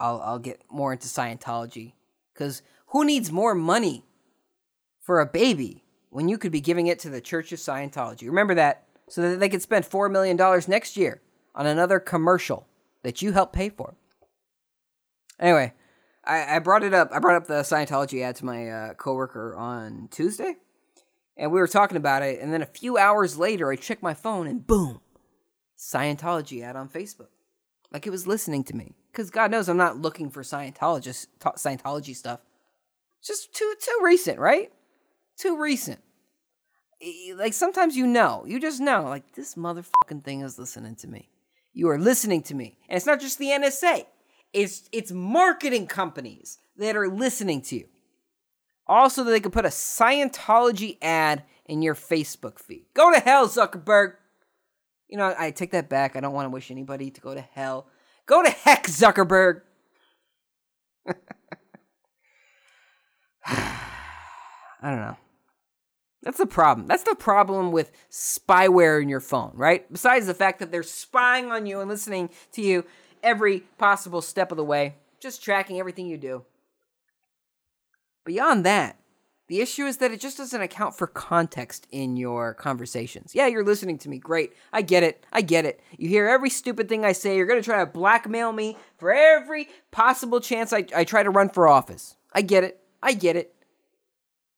[0.00, 1.92] I'll I'll get more into Scientology
[2.34, 4.04] cuz who needs more money
[5.00, 8.26] for a baby when you could be giving it to the Church of Scientology?
[8.26, 11.20] Remember that so that they could spend 4 million dollars next year
[11.54, 12.66] on another commercial
[13.02, 13.94] that you helped pay for.
[15.40, 15.72] Anyway,
[16.24, 17.10] I, I brought it up.
[17.12, 20.56] I brought up the Scientology ad to my uh, coworker on Tuesday,
[21.36, 22.40] and we were talking about it.
[22.40, 25.00] And then a few hours later, I checked my phone, and boom,
[25.82, 27.26] Scientology ad on Facebook.
[27.92, 32.14] Like it was listening to me, because God knows I'm not looking for Scientologist Scientology
[32.14, 32.40] stuff.
[33.22, 34.72] Just too too recent, right?
[35.36, 36.00] Too recent.
[37.34, 41.28] Like sometimes you know, you just know, like this motherfucking thing is listening to me.
[41.72, 44.06] You are listening to me, and it's not just the NSA.
[44.52, 47.88] It's it's marketing companies that are listening to you.
[48.86, 52.86] Also, that they could put a Scientology ad in your Facebook feed.
[52.94, 54.14] Go to hell, Zuckerberg.
[55.12, 56.16] You know, I take that back.
[56.16, 57.86] I don't want to wish anybody to go to hell.
[58.24, 59.60] Go to heck, Zuckerberg.
[63.46, 63.84] I
[64.80, 65.18] don't know.
[66.22, 66.86] That's the problem.
[66.86, 69.84] That's the problem with spyware in your phone, right?
[69.92, 72.86] Besides the fact that they're spying on you and listening to you
[73.22, 76.46] every possible step of the way, just tracking everything you do.
[78.24, 78.96] Beyond that,
[79.52, 83.34] The issue is that it just doesn't account for context in your conversations.
[83.34, 84.16] Yeah, you're listening to me.
[84.16, 84.54] Great.
[84.72, 85.26] I get it.
[85.30, 85.78] I get it.
[85.98, 87.36] You hear every stupid thing I say.
[87.36, 91.28] You're going to try to blackmail me for every possible chance I, I try to
[91.28, 92.16] run for office.
[92.32, 92.80] I get it.
[93.02, 93.54] I get it.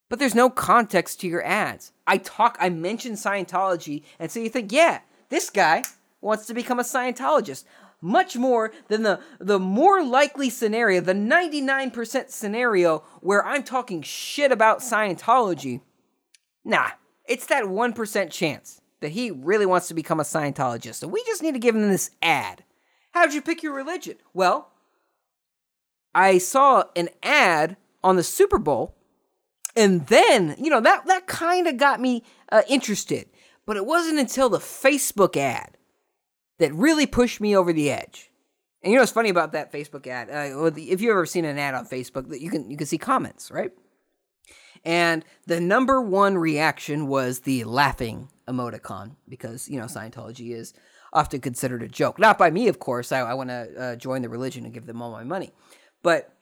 [0.09, 1.91] But there's no context to your ads.
[2.07, 5.83] I talk, I mention Scientology, and so you think, yeah, this guy
[6.21, 7.65] wants to become a Scientologist
[8.05, 14.53] much more than the the more likely scenario, the 99% scenario where I'm talking shit
[14.53, 15.81] about Scientology.
[16.65, 16.91] Nah,
[17.27, 20.97] it's that 1% chance that he really wants to become a Scientologist.
[20.97, 22.65] So we just need to give him this ad.
[23.13, 24.17] How'd you pick your religion?
[24.35, 24.71] Well,
[26.15, 28.95] I saw an ad on the Super Bowl,
[29.75, 33.29] and then, you know, that, that kind of got me uh, interested.
[33.67, 35.79] But it wasn't until the Facebook ad
[36.59, 38.31] that really pushed me over the edge.
[38.83, 40.29] And you know what's funny about that Facebook ad?
[40.29, 42.99] Uh, if you've ever seen an ad on Facebook, that you can you can see
[42.99, 43.73] comments, right?
[44.85, 50.75] And the number one reaction was the laughing emoticon because you know Scientology is
[51.15, 53.11] often considered a joke, not by me, of course.
[53.11, 55.53] I, I want to uh, join the religion and give them all my money,
[56.03, 56.35] but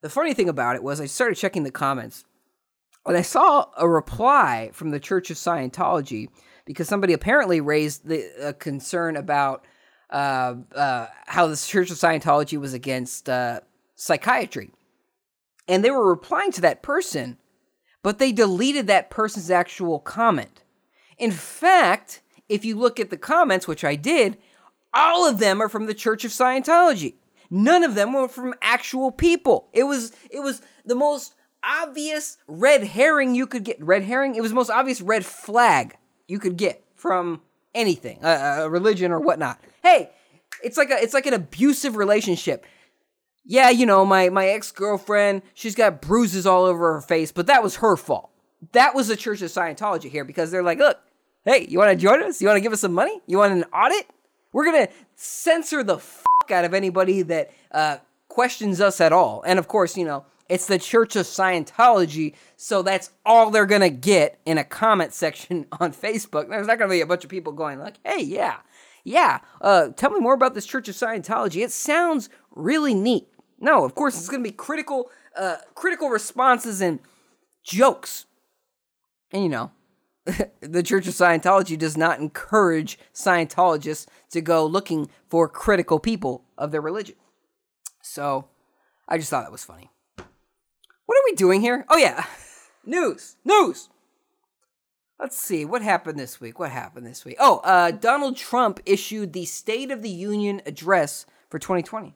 [0.00, 2.24] the funny thing about it was I started checking the comments,
[3.06, 6.28] and I saw a reply from the Church of Scientology
[6.64, 9.64] because somebody apparently raised the concern about
[10.10, 13.60] uh, uh, how the Church of Scientology was against uh,
[13.96, 14.70] psychiatry.
[15.66, 17.38] And they were replying to that person,
[18.02, 20.62] but they deleted that person's actual comment.
[21.18, 24.36] In fact, if you look at the comments, which I did,
[24.92, 27.14] all of them are from the Church of Scientology.
[27.50, 29.68] None of them were from actual people.
[29.72, 33.82] It was it was the most obvious red herring you could get.
[33.82, 34.34] Red herring?
[34.34, 35.96] It was the most obvious red flag
[36.28, 37.42] you could get from
[37.74, 39.60] anything, a, a religion or whatnot.
[39.82, 40.10] Hey,
[40.62, 42.64] it's like a it's like an abusive relationship.
[43.44, 47.62] Yeah, you know, my my ex-girlfriend, she's got bruises all over her face, but that
[47.62, 48.30] was her fault.
[48.72, 50.98] That was the Church of Scientology here because they're like, look,
[51.44, 52.40] hey, you want to join us?
[52.40, 53.20] You want to give us some money?
[53.26, 54.06] You want an audit?
[54.52, 59.42] We're gonna censor the fuck out of anybody that uh, questions us at all.
[59.46, 63.90] And of course, you know, it's the Church of Scientology, so that's all they're gonna
[63.90, 66.48] get in a comment section on Facebook.
[66.48, 68.56] There's not gonna be a bunch of people going like, "Hey, yeah,
[69.04, 71.64] yeah, uh, tell me more about this Church of Scientology.
[71.64, 73.28] It sounds really neat."
[73.58, 77.00] No, of course it's gonna be critical, uh, critical responses and
[77.62, 78.26] jokes.
[79.32, 79.72] And you know,
[80.60, 86.70] the Church of Scientology does not encourage Scientologists to go looking for critical people of
[86.70, 87.16] their religion.
[88.02, 88.48] So,
[89.08, 89.90] I just thought that was funny.
[91.06, 91.84] What are we doing here?
[91.88, 92.24] Oh, yeah.
[92.84, 93.36] News.
[93.44, 93.88] News.
[95.18, 95.64] Let's see.
[95.64, 96.58] What happened this week?
[96.58, 97.36] What happened this week?
[97.38, 102.14] Oh, uh, Donald Trump issued the State of the Union address for 2020.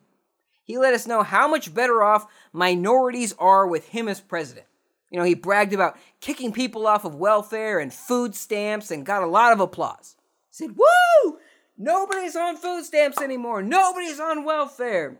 [0.65, 4.67] He let us know how much better off minorities are with him as president.
[5.11, 9.23] You know, he bragged about kicking people off of welfare and food stamps and got
[9.23, 10.17] a lot of applause.
[10.51, 11.39] He said, Woo!
[11.79, 13.63] Nobody's on food stamps anymore.
[13.63, 15.19] Nobody's on welfare.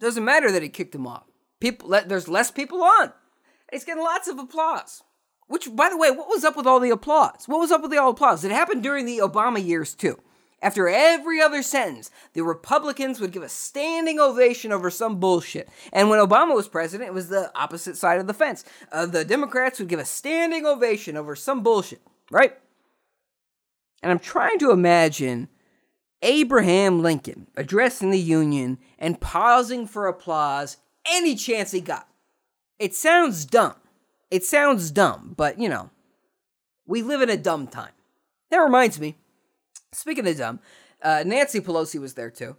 [0.00, 1.24] Doesn't matter that he kicked them off
[1.62, 3.12] people there's less people on.
[3.72, 5.02] It's getting lots of applause.
[5.46, 7.44] Which, by the way, what was up with all the applause?
[7.46, 8.44] What was up with the all applause?
[8.44, 10.18] It happened during the Obama years too.
[10.60, 15.68] After every other sentence, the Republicans would give a standing ovation over some bullshit.
[15.92, 18.64] And when Obama was president, it was the opposite side of the fence.
[18.90, 22.58] Uh, the Democrats would give a standing ovation over some bullshit, right?
[24.02, 25.48] And I'm trying to imagine
[26.22, 30.76] Abraham Lincoln addressing the Union and pausing for applause
[31.10, 32.08] any chance he got.
[32.78, 33.74] It sounds dumb.
[34.30, 35.90] It sounds dumb, but you know,
[36.86, 37.92] we live in a dumb time.
[38.50, 39.16] That reminds me,
[39.92, 40.60] speaking of dumb,
[41.02, 42.56] uh, Nancy Pelosi was there too.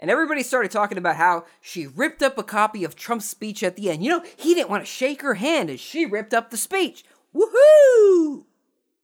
[0.00, 3.76] And everybody started talking about how she ripped up a copy of Trump's speech at
[3.76, 4.02] the end.
[4.02, 7.04] You know, he didn't want to shake her hand as she ripped up the speech.
[7.34, 8.44] Woohoo!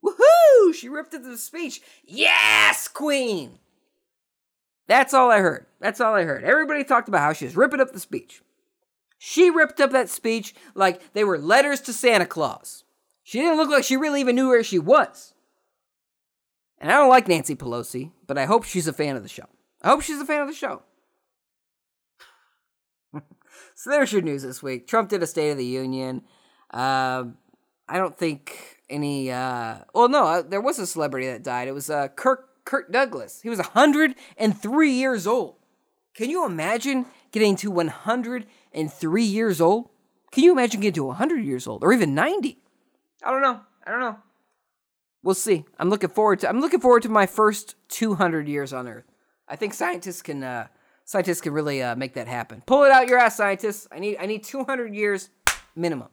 [0.04, 0.74] Woohoo!
[0.74, 1.80] She ripped up the speech.
[2.04, 3.58] Yes, Queen!
[4.88, 5.66] That's all I heard.
[5.78, 6.42] That's all I heard.
[6.42, 8.42] Everybody talked about how she was ripping up the speech.
[9.18, 12.84] She ripped up that speech like they were letters to Santa Claus.
[13.24, 15.34] She didn't look like she really even knew where she was.
[16.78, 19.46] And I don't like Nancy Pelosi, but I hope she's a fan of the show.
[19.82, 20.82] I hope she's a fan of the show.
[23.74, 24.86] so there's your news this week.
[24.86, 26.22] Trump did a State of the Union.
[26.72, 27.24] Uh,
[27.88, 29.30] I don't think any.
[29.30, 31.68] Uh, well, no, uh, there was a celebrity that died.
[31.68, 33.40] It was uh, Kirk Kirk Douglas.
[33.42, 35.56] He was 103 years old.
[36.14, 37.70] Can you imagine getting to
[38.72, 39.88] 103 years old?
[40.30, 42.58] Can you imagine getting to 100 years old or even 90?
[43.22, 43.60] I don't know.
[43.86, 44.18] I don't know.
[45.22, 45.64] We'll see.
[45.78, 49.04] I'm looking forward to I'm looking forward to my first 200 years on earth.
[49.48, 50.68] I think scientists can uh
[51.04, 52.62] scientists can really uh, make that happen.
[52.66, 53.88] Pull it out your ass scientists.
[53.90, 55.30] I need I need 200 years
[55.74, 56.08] minimum.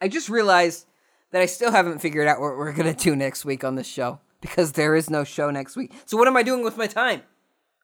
[0.00, 0.86] I just realized
[1.30, 4.20] that I still haven't figured out what we're gonna do next week on this show
[4.40, 5.92] because there is no show next week.
[6.04, 7.22] So what am I doing with my time?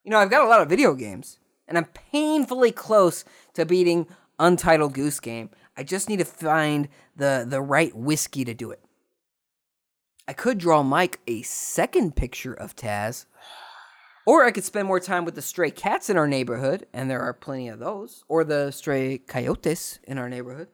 [0.05, 4.09] You know, I've got a lot of video games, and I'm painfully close to beating
[4.39, 5.51] Untitled Goose Game.
[5.77, 8.81] I just need to find the the right whiskey to do it.
[10.27, 13.27] I could draw Mike a second picture of Taz,
[14.27, 17.23] or I could spend more time with the stray cats in our neighborhood, and there
[17.23, 20.69] are plenty of those, or the stray coyotes in our neighborhood.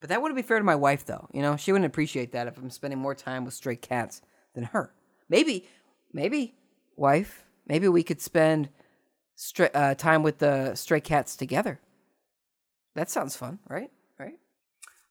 [0.00, 1.28] But that wouldn't be fair to my wife, though.
[1.32, 4.22] You know, she wouldn't appreciate that if I'm spending more time with stray cats
[4.54, 4.94] than her.
[5.28, 5.66] Maybe,
[6.12, 6.54] maybe,
[6.96, 8.68] wife, maybe we could spend
[9.40, 11.80] stray, uh, time with the stray cats together.
[12.94, 13.90] That sounds fun, right?
[14.18, 14.38] Right.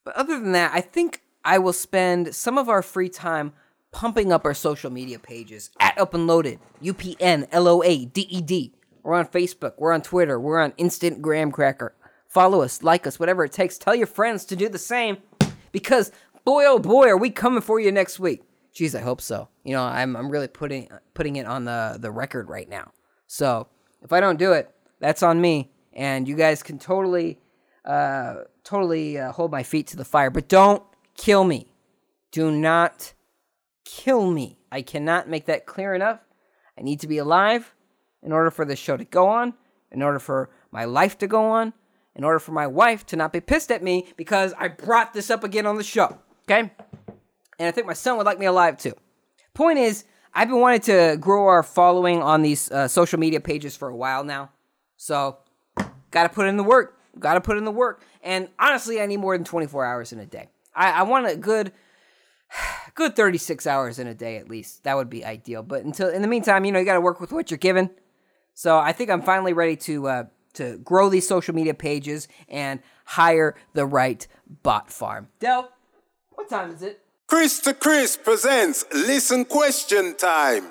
[0.05, 3.53] But other than that, I think I will spend some of our free time
[3.91, 7.81] pumping up our social media pages at Up and Loaded, U P N L O
[7.81, 8.75] A D E D.
[9.01, 11.95] We're on Facebook, we're on Twitter, we're on Instant Graham Cracker.
[12.27, 13.79] Follow us, like us, whatever it takes.
[13.79, 15.17] Tell your friends to do the same
[15.71, 16.11] because
[16.45, 18.43] boy oh boy are we coming for you next week.
[18.75, 19.49] Jeez, I hope so.
[19.63, 22.91] You know, I'm I'm really putting putting it on the the record right now.
[23.25, 23.67] So
[24.03, 25.71] if I don't do it, that's on me.
[25.93, 27.39] And you guys can totally
[27.85, 30.83] uh totally uh, hold my feet to the fire, but don't
[31.17, 31.67] kill me.
[32.31, 33.13] Do not
[33.85, 34.59] kill me.
[34.71, 36.19] I cannot make that clear enough.
[36.77, 37.73] I need to be alive
[38.21, 39.53] in order for this show to go on,
[39.91, 41.73] in order for my life to go on,
[42.15, 45.29] in order for my wife to not be pissed at me because I brought this
[45.29, 46.19] up again on the show.
[46.43, 46.71] Okay?
[47.57, 48.93] And I think my son would like me alive too.
[49.53, 50.05] Point is,
[50.39, 53.95] I've been wanting to grow our following on these uh, social media pages for a
[53.95, 54.51] while now.
[54.95, 55.39] So,
[56.11, 56.97] got to put in the work.
[57.19, 58.05] Got to put in the work.
[58.23, 60.47] And honestly, I need more than 24 hours in a day.
[60.73, 61.73] I, I want a good
[62.95, 64.85] good 36 hours in a day at least.
[64.85, 65.61] That would be ideal.
[65.61, 67.89] But until in the meantime, you know, you got to work with what you're given.
[68.53, 70.23] So I think I'm finally ready to uh,
[70.53, 74.25] to grow these social media pages and hire the right
[74.63, 75.27] bot farm.
[75.41, 75.73] Dell,
[76.29, 77.03] what time is it?
[77.29, 80.65] Chris to Chris presents Listen Question Time.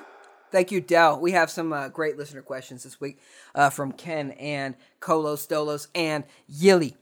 [0.50, 1.20] Thank you, Dell.
[1.20, 3.20] We have some uh, great listener questions this week
[3.54, 6.96] uh, from Ken and Kolos, Stolos, and Yili.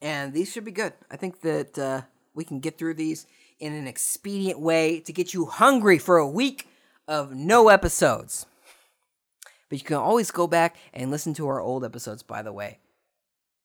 [0.00, 0.92] And these should be good.
[1.10, 3.26] I think that uh, we can get through these
[3.58, 6.68] in an expedient way to get you hungry for a week
[7.08, 8.46] of no episodes.
[9.68, 12.78] But you can always go back and listen to our old episodes, by the way,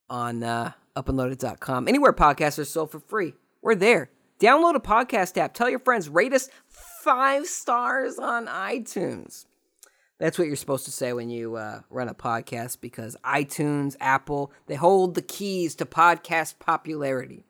[0.09, 1.87] on uh, upandloaded.com.
[1.87, 4.09] Anywhere podcasts are sold for free, we're there.
[4.39, 5.53] Download a podcast app.
[5.53, 6.07] Tell your friends.
[6.07, 9.45] Rate us five stars on iTunes.
[10.17, 14.51] That's what you're supposed to say when you uh, run a podcast because iTunes, Apple,
[14.67, 17.45] they hold the keys to podcast popularity.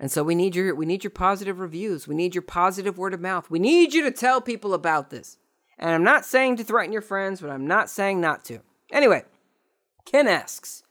[0.00, 2.08] And so we need your we need your positive reviews.
[2.08, 3.48] We need your positive word of mouth.
[3.48, 5.38] We need you to tell people about this.
[5.78, 8.60] And I'm not saying to threaten your friends, but I'm not saying not to.
[8.90, 9.24] Anyway,
[10.04, 10.82] Ken asks,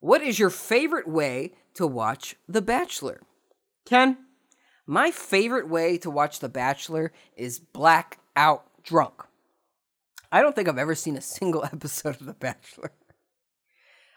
[0.00, 3.20] "What is your favorite way to watch The Bachelor?"
[3.84, 4.16] Ken,
[4.86, 9.24] my favorite way to watch The Bachelor is blackout drunk.
[10.30, 12.92] I don't think I've ever seen a single episode of The Bachelor.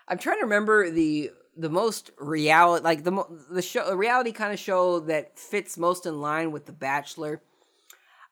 [0.08, 4.54] I'm trying to remember the the most reality, like the the show, the reality kind
[4.54, 7.42] of show that fits most in line with The Bachelor.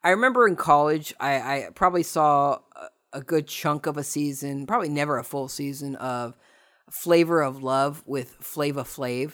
[0.03, 4.65] I remember in college, I, I probably saw a, a good chunk of a season,
[4.65, 6.37] probably never a full season of
[6.89, 9.33] Flavor of Love with Flava Flav.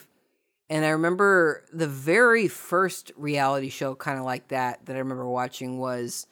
[0.70, 5.28] And I remember the very first reality show, kind of like that, that I remember
[5.28, 6.26] watching was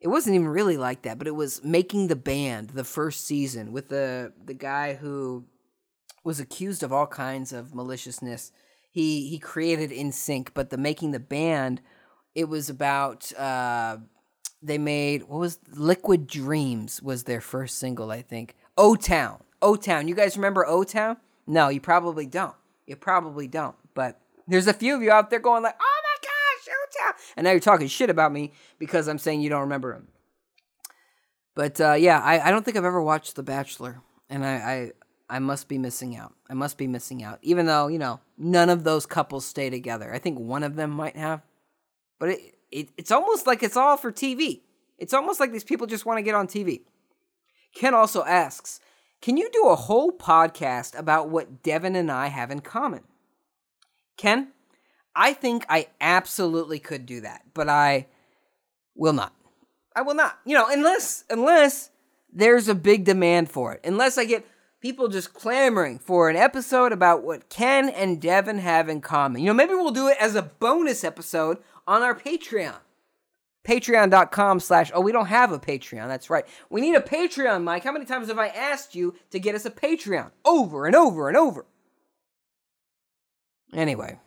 [0.00, 3.72] it wasn't even really like that, but it was making the band the first season
[3.72, 5.46] with the the guy who
[6.24, 8.52] was accused of all kinds of maliciousness.
[8.90, 11.80] He he created NSYNC, but the making the band,
[12.34, 13.96] it was about uh,
[14.62, 18.56] they made what was Liquid Dreams was their first single, I think.
[18.76, 20.06] O Town, O Town.
[20.06, 21.16] You guys remember O Town?
[21.46, 22.54] No, you probably don't.
[22.86, 23.76] You probably don't.
[23.94, 27.44] But there's a few of you out there going like, "Oh my gosh, Town," and
[27.44, 30.08] now you're talking shit about me because I'm saying you don't remember him.
[31.54, 34.92] But uh, yeah, I, I don't think I've ever watched The Bachelor, and I, I
[35.36, 36.34] I must be missing out.
[36.50, 37.38] I must be missing out.
[37.42, 40.12] Even though, you know, none of those couples stay together.
[40.12, 41.42] I think one of them might have.
[42.18, 44.60] But it, it it's almost like it's all for TV.
[44.98, 46.82] It's almost like these people just want to get on TV.
[47.74, 48.80] Ken also asks,
[49.24, 53.04] "Can you do a whole podcast about what Devin and I have in common?"
[54.18, 54.52] Ken,
[55.16, 58.06] I think I absolutely could do that, but I
[58.94, 59.32] will not.
[59.96, 60.40] I will not.
[60.44, 61.88] You know, unless unless
[62.30, 63.80] there's a big demand for it.
[63.82, 64.46] Unless I get
[64.82, 69.40] people just clamoring for an episode about what Ken and Devin have in common.
[69.40, 71.56] You know, maybe we'll do it as a bonus episode
[71.86, 72.83] on our Patreon.
[73.66, 76.06] Patreon.com slash, oh, we don't have a Patreon.
[76.06, 76.46] That's right.
[76.68, 77.84] We need a Patreon, Mike.
[77.84, 80.30] How many times have I asked you to get us a Patreon?
[80.44, 81.64] Over and over and over.
[83.72, 84.18] Anyway.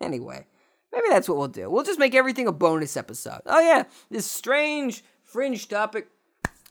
[0.00, 0.46] Anyway.
[0.92, 1.70] Maybe that's what we'll do.
[1.70, 3.42] We'll just make everything a bonus episode.
[3.46, 3.84] Oh, yeah.
[4.10, 6.08] This strange, fringe topic.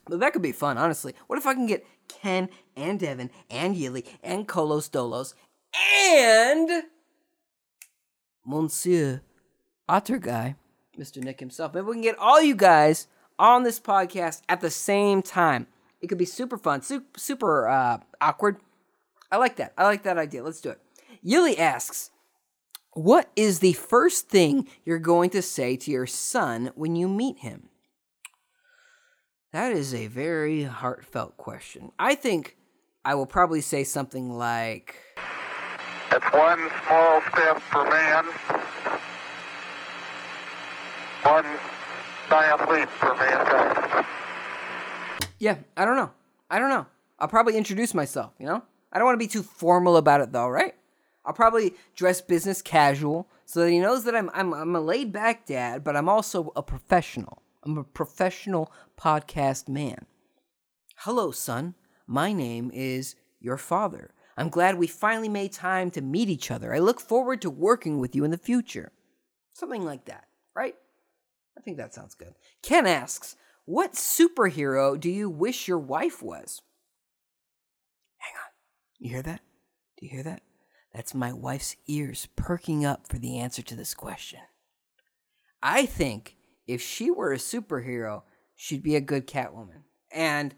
[0.06, 1.14] But that could be fun, honestly.
[1.26, 5.34] What if I can get Ken and Devin and Yili and Kolos Dolos
[5.74, 6.84] and
[8.44, 9.22] Monsieur
[9.88, 10.56] Otter Guy,
[11.00, 11.22] Mr.
[11.22, 11.72] Nick himself.
[11.72, 13.06] Maybe we can get all you guys
[13.38, 15.66] on this podcast at the same time.
[16.00, 16.82] It could be super fun,
[17.16, 18.58] super, uh, awkward.
[19.32, 19.72] I like that.
[19.76, 20.42] I like that idea.
[20.42, 20.80] Let's do it.
[21.24, 22.10] Yili asks,
[22.92, 27.38] What is the first thing you're going to say to your son when you meet
[27.38, 27.68] him?
[29.52, 31.92] That is a very heartfelt question.
[31.98, 32.56] I think
[33.04, 34.96] I will probably say something like,
[36.12, 38.24] It's one small step for man,
[41.22, 41.46] one
[42.30, 44.06] giant leap for mankind.
[45.40, 46.12] Yeah, I don't know.
[46.48, 46.86] I don't know.
[47.18, 48.62] I'll probably introduce myself, you know?
[48.92, 50.74] I don't want to be too formal about it though, right?
[51.24, 55.12] I'll probably dress business casual so that he knows that I'm I'm I'm a laid
[55.12, 57.42] back dad, but I'm also a professional.
[57.64, 60.06] I'm a professional podcast man.
[60.98, 61.74] Hello, son.
[62.06, 64.12] My name is your father.
[64.36, 66.74] I'm glad we finally made time to meet each other.
[66.74, 68.92] I look forward to working with you in the future.
[69.52, 70.24] Something like that?
[71.56, 72.34] I think that sounds good.
[72.62, 76.62] Ken asks, What superhero do you wish your wife was?
[78.18, 78.50] Hang on.
[78.98, 79.40] You hear that?
[79.98, 80.42] Do you hear that?
[80.94, 84.40] That's my wife's ears perking up for the answer to this question.
[85.62, 86.36] I think
[86.66, 88.22] if she were a superhero,
[88.56, 89.82] she'd be a good Catwoman.
[90.10, 90.54] And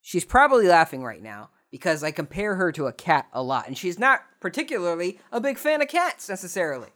[0.00, 3.66] she's probably laughing right now because I compare her to a cat a lot.
[3.66, 6.88] And she's not particularly a big fan of cats necessarily.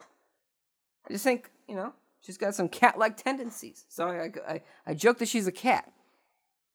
[1.08, 3.84] I just think, you know, she's got some cat like tendencies.
[3.88, 5.90] So I, I, I joke that she's a cat.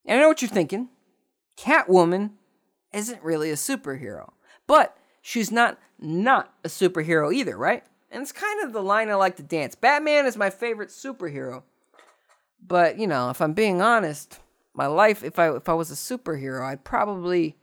[0.05, 0.89] And I know what you're thinking.
[1.57, 2.31] Catwoman
[2.93, 4.31] isn't really a superhero.
[4.67, 7.83] But she's not not a superhero either, right?
[8.11, 9.75] And it's kind of the line I like to dance.
[9.75, 11.63] Batman is my favorite superhero.
[12.65, 14.39] But, you know, if I'm being honest,
[14.73, 17.55] my life if I if I was a superhero, I'd probably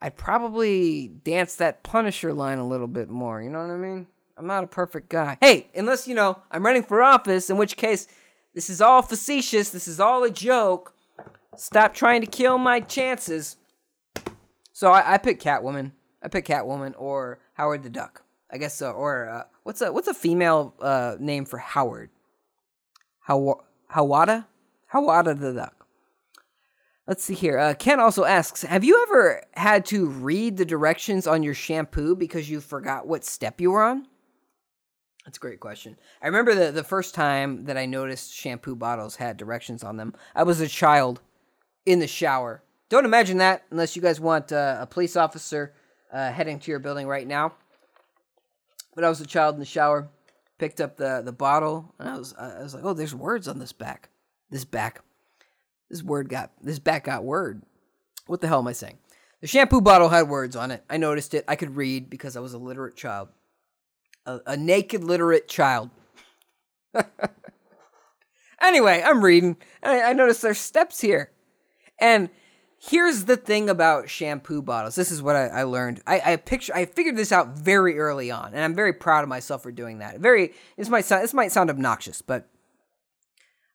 [0.00, 4.06] I'd probably dance that Punisher line a little bit more, you know what I mean?
[4.38, 5.36] I'm not a perfect guy.
[5.40, 8.06] Hey, unless, you know, I'm running for office, in which case
[8.54, 10.94] this is all facetious, this is all a joke.
[11.56, 13.56] Stop trying to kill my chances.
[14.72, 15.92] So I, I pick Catwoman.
[16.22, 18.22] I pick Catwoman or Howard the Duck.
[18.50, 18.92] I guess so.
[18.92, 22.10] Or uh, what's a what's a female uh, name for Howard?
[23.20, 23.60] How
[23.92, 24.46] Hawada?
[24.92, 25.86] Hawada the Duck.
[27.06, 27.58] Let's see here.
[27.58, 32.14] Uh, Ken also asks Have you ever had to read the directions on your shampoo
[32.14, 34.06] because you forgot what step you were on?
[35.28, 35.98] That's a great question.
[36.22, 40.14] I remember the, the first time that I noticed shampoo bottles had directions on them.
[40.34, 41.20] I was a child
[41.84, 42.62] in the shower.
[42.88, 45.74] Don't imagine that unless you guys want uh, a police officer
[46.10, 47.52] uh, heading to your building right now.
[48.94, 50.08] But I was a child in the shower,
[50.56, 53.58] picked up the, the bottle, and I was I was like, oh, there's words on
[53.58, 54.08] this back.
[54.48, 55.02] This back.
[55.90, 57.64] This word got this back got word.
[58.28, 58.96] What the hell am I saying?
[59.42, 60.84] The shampoo bottle had words on it.
[60.88, 61.44] I noticed it.
[61.46, 63.28] I could read because I was a literate child.
[64.28, 65.88] A, a naked literate child.
[68.60, 69.56] anyway, I'm reading.
[69.82, 71.30] I, I noticed there's steps here.
[71.98, 72.28] And
[72.78, 74.94] here's the thing about shampoo bottles.
[74.94, 76.02] This is what I, I learned.
[76.06, 79.28] I, I picture I figured this out very early on, and I'm very proud of
[79.30, 80.20] myself for doing that.
[80.20, 82.48] Very this might sound this might sound obnoxious, but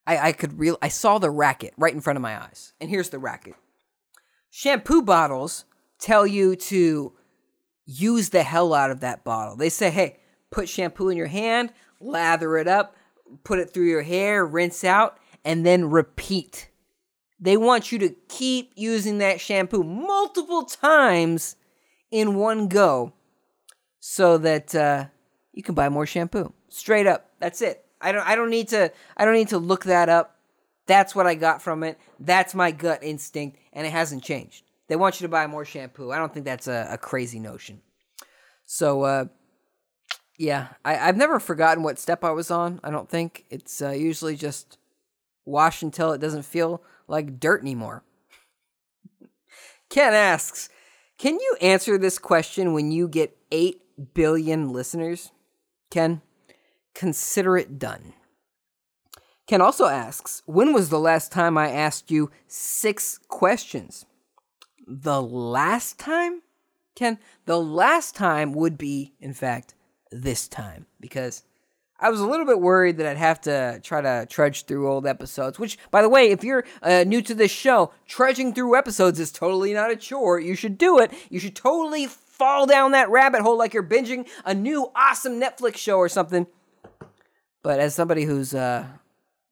[0.05, 2.73] I, I could real I saw the racket right in front of my eyes.
[2.79, 3.55] And here's the racket.
[4.51, 5.65] Shampoo bottles
[5.97, 7.13] tell you to
[7.85, 9.55] use the hell out of that bottle.
[9.55, 10.19] They say, hey,
[10.53, 12.95] put shampoo in your hand, lather it up,
[13.43, 16.69] put it through your hair, rinse out, and then repeat.
[17.39, 21.57] They want you to keep using that shampoo multiple times
[22.11, 23.11] in one go
[23.99, 25.05] so that uh,
[25.51, 26.53] you can buy more shampoo.
[26.69, 27.31] Straight up.
[27.39, 27.83] That's it.
[27.99, 30.37] I don't I don't need to I don't need to look that up.
[30.85, 31.97] That's what I got from it.
[32.19, 34.65] That's my gut instinct, and it hasn't changed.
[34.87, 36.11] They want you to buy more shampoo.
[36.11, 37.81] I don't think that's a, a crazy notion.
[38.65, 39.25] So uh,
[40.37, 42.79] yeah, I, I've never forgotten what step I was on.
[42.83, 44.77] I don't think it's uh, usually just
[45.45, 48.03] wash until it doesn't feel like dirt anymore.
[49.89, 50.69] Ken asks,
[51.17, 53.81] "Can you answer this question when you get eight
[54.13, 55.31] billion listeners?"
[55.91, 56.23] Ken,
[56.95, 58.13] consider it done.
[59.45, 64.05] Ken also asks, When was the last time I asked you six questions?
[64.87, 66.41] The last time?
[66.95, 69.75] Ken, the last time would be, in fact,
[70.13, 70.85] this time.
[70.99, 71.43] Because
[71.99, 75.07] I was a little bit worried that I'd have to try to trudge through old
[75.07, 75.57] episodes.
[75.57, 79.31] Which, by the way, if you're uh, new to this show, trudging through episodes is
[79.31, 80.39] totally not a chore.
[80.39, 81.13] You should do it.
[81.29, 85.77] You should totally fall down that rabbit hole like you're binging a new awesome Netflix
[85.77, 86.47] show or something.
[87.61, 88.85] But as somebody who's uh,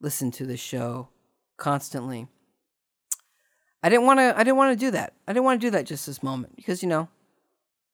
[0.00, 1.08] listened to the show
[1.56, 2.26] constantly,
[3.82, 4.34] I didn't want to.
[4.38, 5.14] I didn't want to do that.
[5.26, 7.08] I didn't want to do that just this moment because you know,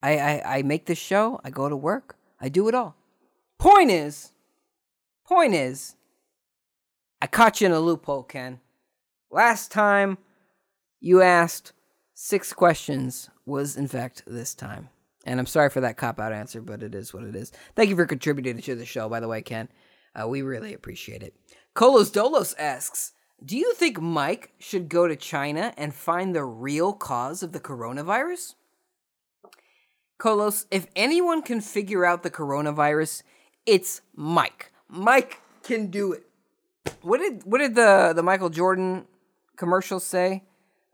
[0.03, 1.41] I, I I make this show.
[1.45, 2.18] I go to work.
[2.41, 2.97] I do it all.
[3.59, 4.32] Point is,
[5.26, 5.97] point is,
[7.20, 8.61] I caught you in a loophole, Ken.
[9.30, 10.18] Last time
[11.01, 11.72] you asked
[12.14, 14.89] six questions was in fact this time.
[15.24, 17.53] And I'm sorry for that cop out answer, but it is what it is.
[17.74, 19.68] Thank you for contributing to the show, by the way, Ken.
[20.14, 21.34] Uh, we really appreciate it.
[21.74, 23.12] Colos Dolos asks
[23.45, 27.61] Do you think Mike should go to China and find the real cause of the
[27.61, 28.55] coronavirus?
[30.19, 33.23] Colos, if anyone can figure out the coronavirus,
[33.66, 34.73] it's Mike.
[34.89, 36.25] Mike can do it.
[37.03, 39.07] What did what did the the Michael Jordan
[39.57, 40.45] commercials say?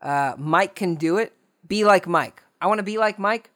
[0.02, 1.32] Uh, Mike can do it.
[1.66, 2.42] Be like Mike.
[2.60, 3.50] I want to be like Mike.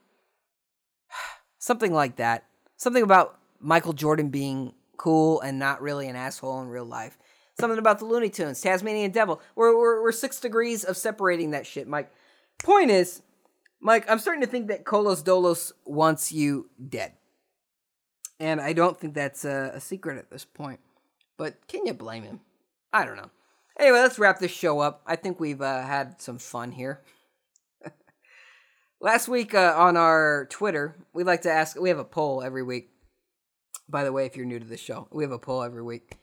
[1.59, 2.45] Something like that.
[2.77, 7.19] Something about Michael Jordan being cool and not really an asshole in real life.
[7.61, 9.41] Something about the Looney Tunes, Tasmanian Devil.
[9.57, 12.12] We're, we're, we're six degrees of separating that shit, Mike.
[12.59, 13.23] Point is,
[13.81, 17.12] Mike, I'm starting to think that Colos Dolos wants you dead.
[18.41, 20.81] And I don't think that's a, a secret at this point.
[21.37, 22.41] But can you blame him?
[22.93, 23.31] I don't know.
[23.79, 25.03] Anyway, let's wrap this show up.
[25.07, 27.01] I think we've uh, had some fun here.
[29.01, 32.64] Last week uh, on our Twitter, we like to ask, we have a poll every
[32.64, 32.91] week.
[33.89, 36.16] By the way, if you're new to the show, we have a poll every week.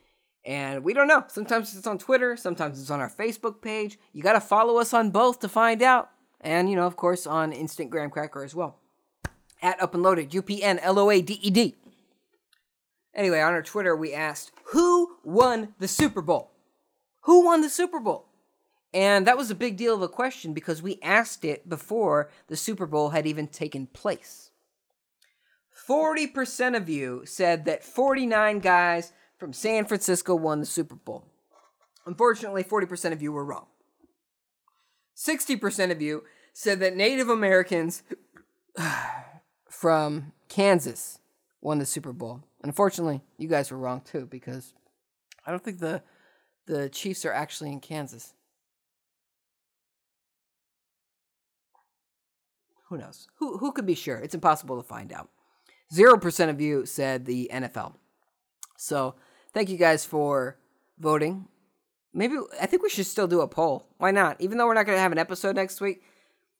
[0.46, 1.24] And we don't know.
[1.28, 3.98] Sometimes it's on Twitter, sometimes it's on our Facebook page.
[4.14, 6.10] You got to follow us on both to find out.
[6.42, 8.78] And, you know, of course, on Instant Graham Cracker as well.
[9.62, 11.76] At Up and Loaded, U P N L O A D E D.
[13.14, 16.52] Anyway, on our Twitter, we asked, who won the Super Bowl?
[17.22, 18.28] Who won the Super Bowl?
[18.94, 22.56] And that was a big deal of a question because we asked it before the
[22.56, 24.52] Super Bowl had even taken place.
[25.88, 31.26] 40% of you said that 49 guys from San Francisco won the Super Bowl.
[32.06, 33.66] Unfortunately, 40% of you were wrong.
[35.16, 38.04] 60% of you said that Native Americans
[39.70, 41.20] from Kansas
[41.62, 42.44] won the Super Bowl.
[42.64, 44.74] Unfortunately, you guys were wrong too because
[45.46, 46.02] I don't think the
[46.68, 48.34] the Chiefs are actually in Kansas.
[52.90, 53.28] Who knows?
[53.40, 54.18] Who who could be sure?
[54.18, 55.30] It's impossible to find out.
[55.94, 57.94] Zero percent of you said the NFL.
[58.78, 59.16] So
[59.54, 60.58] thank you guys for
[61.00, 61.48] voting.
[62.16, 63.88] Maybe I think we should still do a poll.
[63.98, 64.40] Why not?
[64.40, 66.02] Even though we're not going to have an episode next week,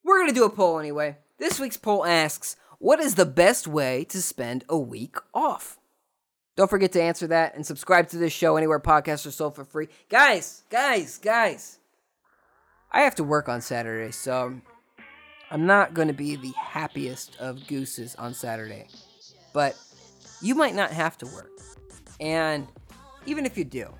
[0.04, 1.18] we're going to do a poll anyway.
[1.38, 5.80] This week's poll asks, "What is the best way to spend a week off?"
[6.58, 9.64] Don't forget to answer that and subscribe to this show anywhere podcasts are sold for
[9.64, 9.88] free.
[10.10, 11.80] Guys, guys, guys.
[12.92, 14.60] I have to work on Saturday, so
[15.52, 18.88] I'm not going to be the happiest of gooses on Saturday.
[19.54, 19.78] But
[20.42, 21.52] you might not have to work.
[22.20, 22.68] And
[23.26, 23.94] even if you do,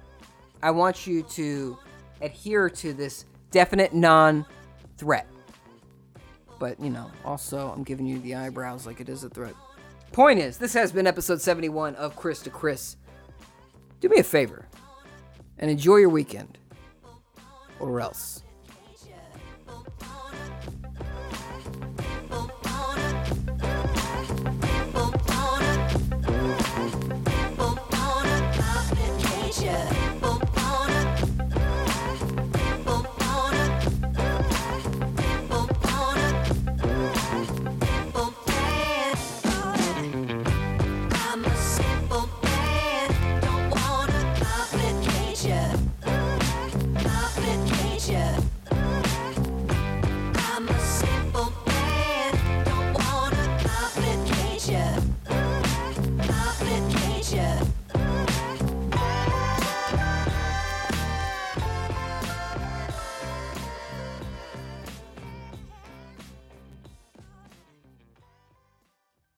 [0.62, 1.78] I want you to
[2.22, 4.46] adhere to this definite non
[4.98, 5.28] threat.
[6.60, 9.54] But, you know, also, I'm giving you the eyebrows like it is a threat.
[10.12, 12.96] Point is, this has been episode 71 of Chris to Chris.
[14.00, 14.68] Do me a favor
[15.60, 16.58] and enjoy your weekend.
[17.80, 18.45] Or else.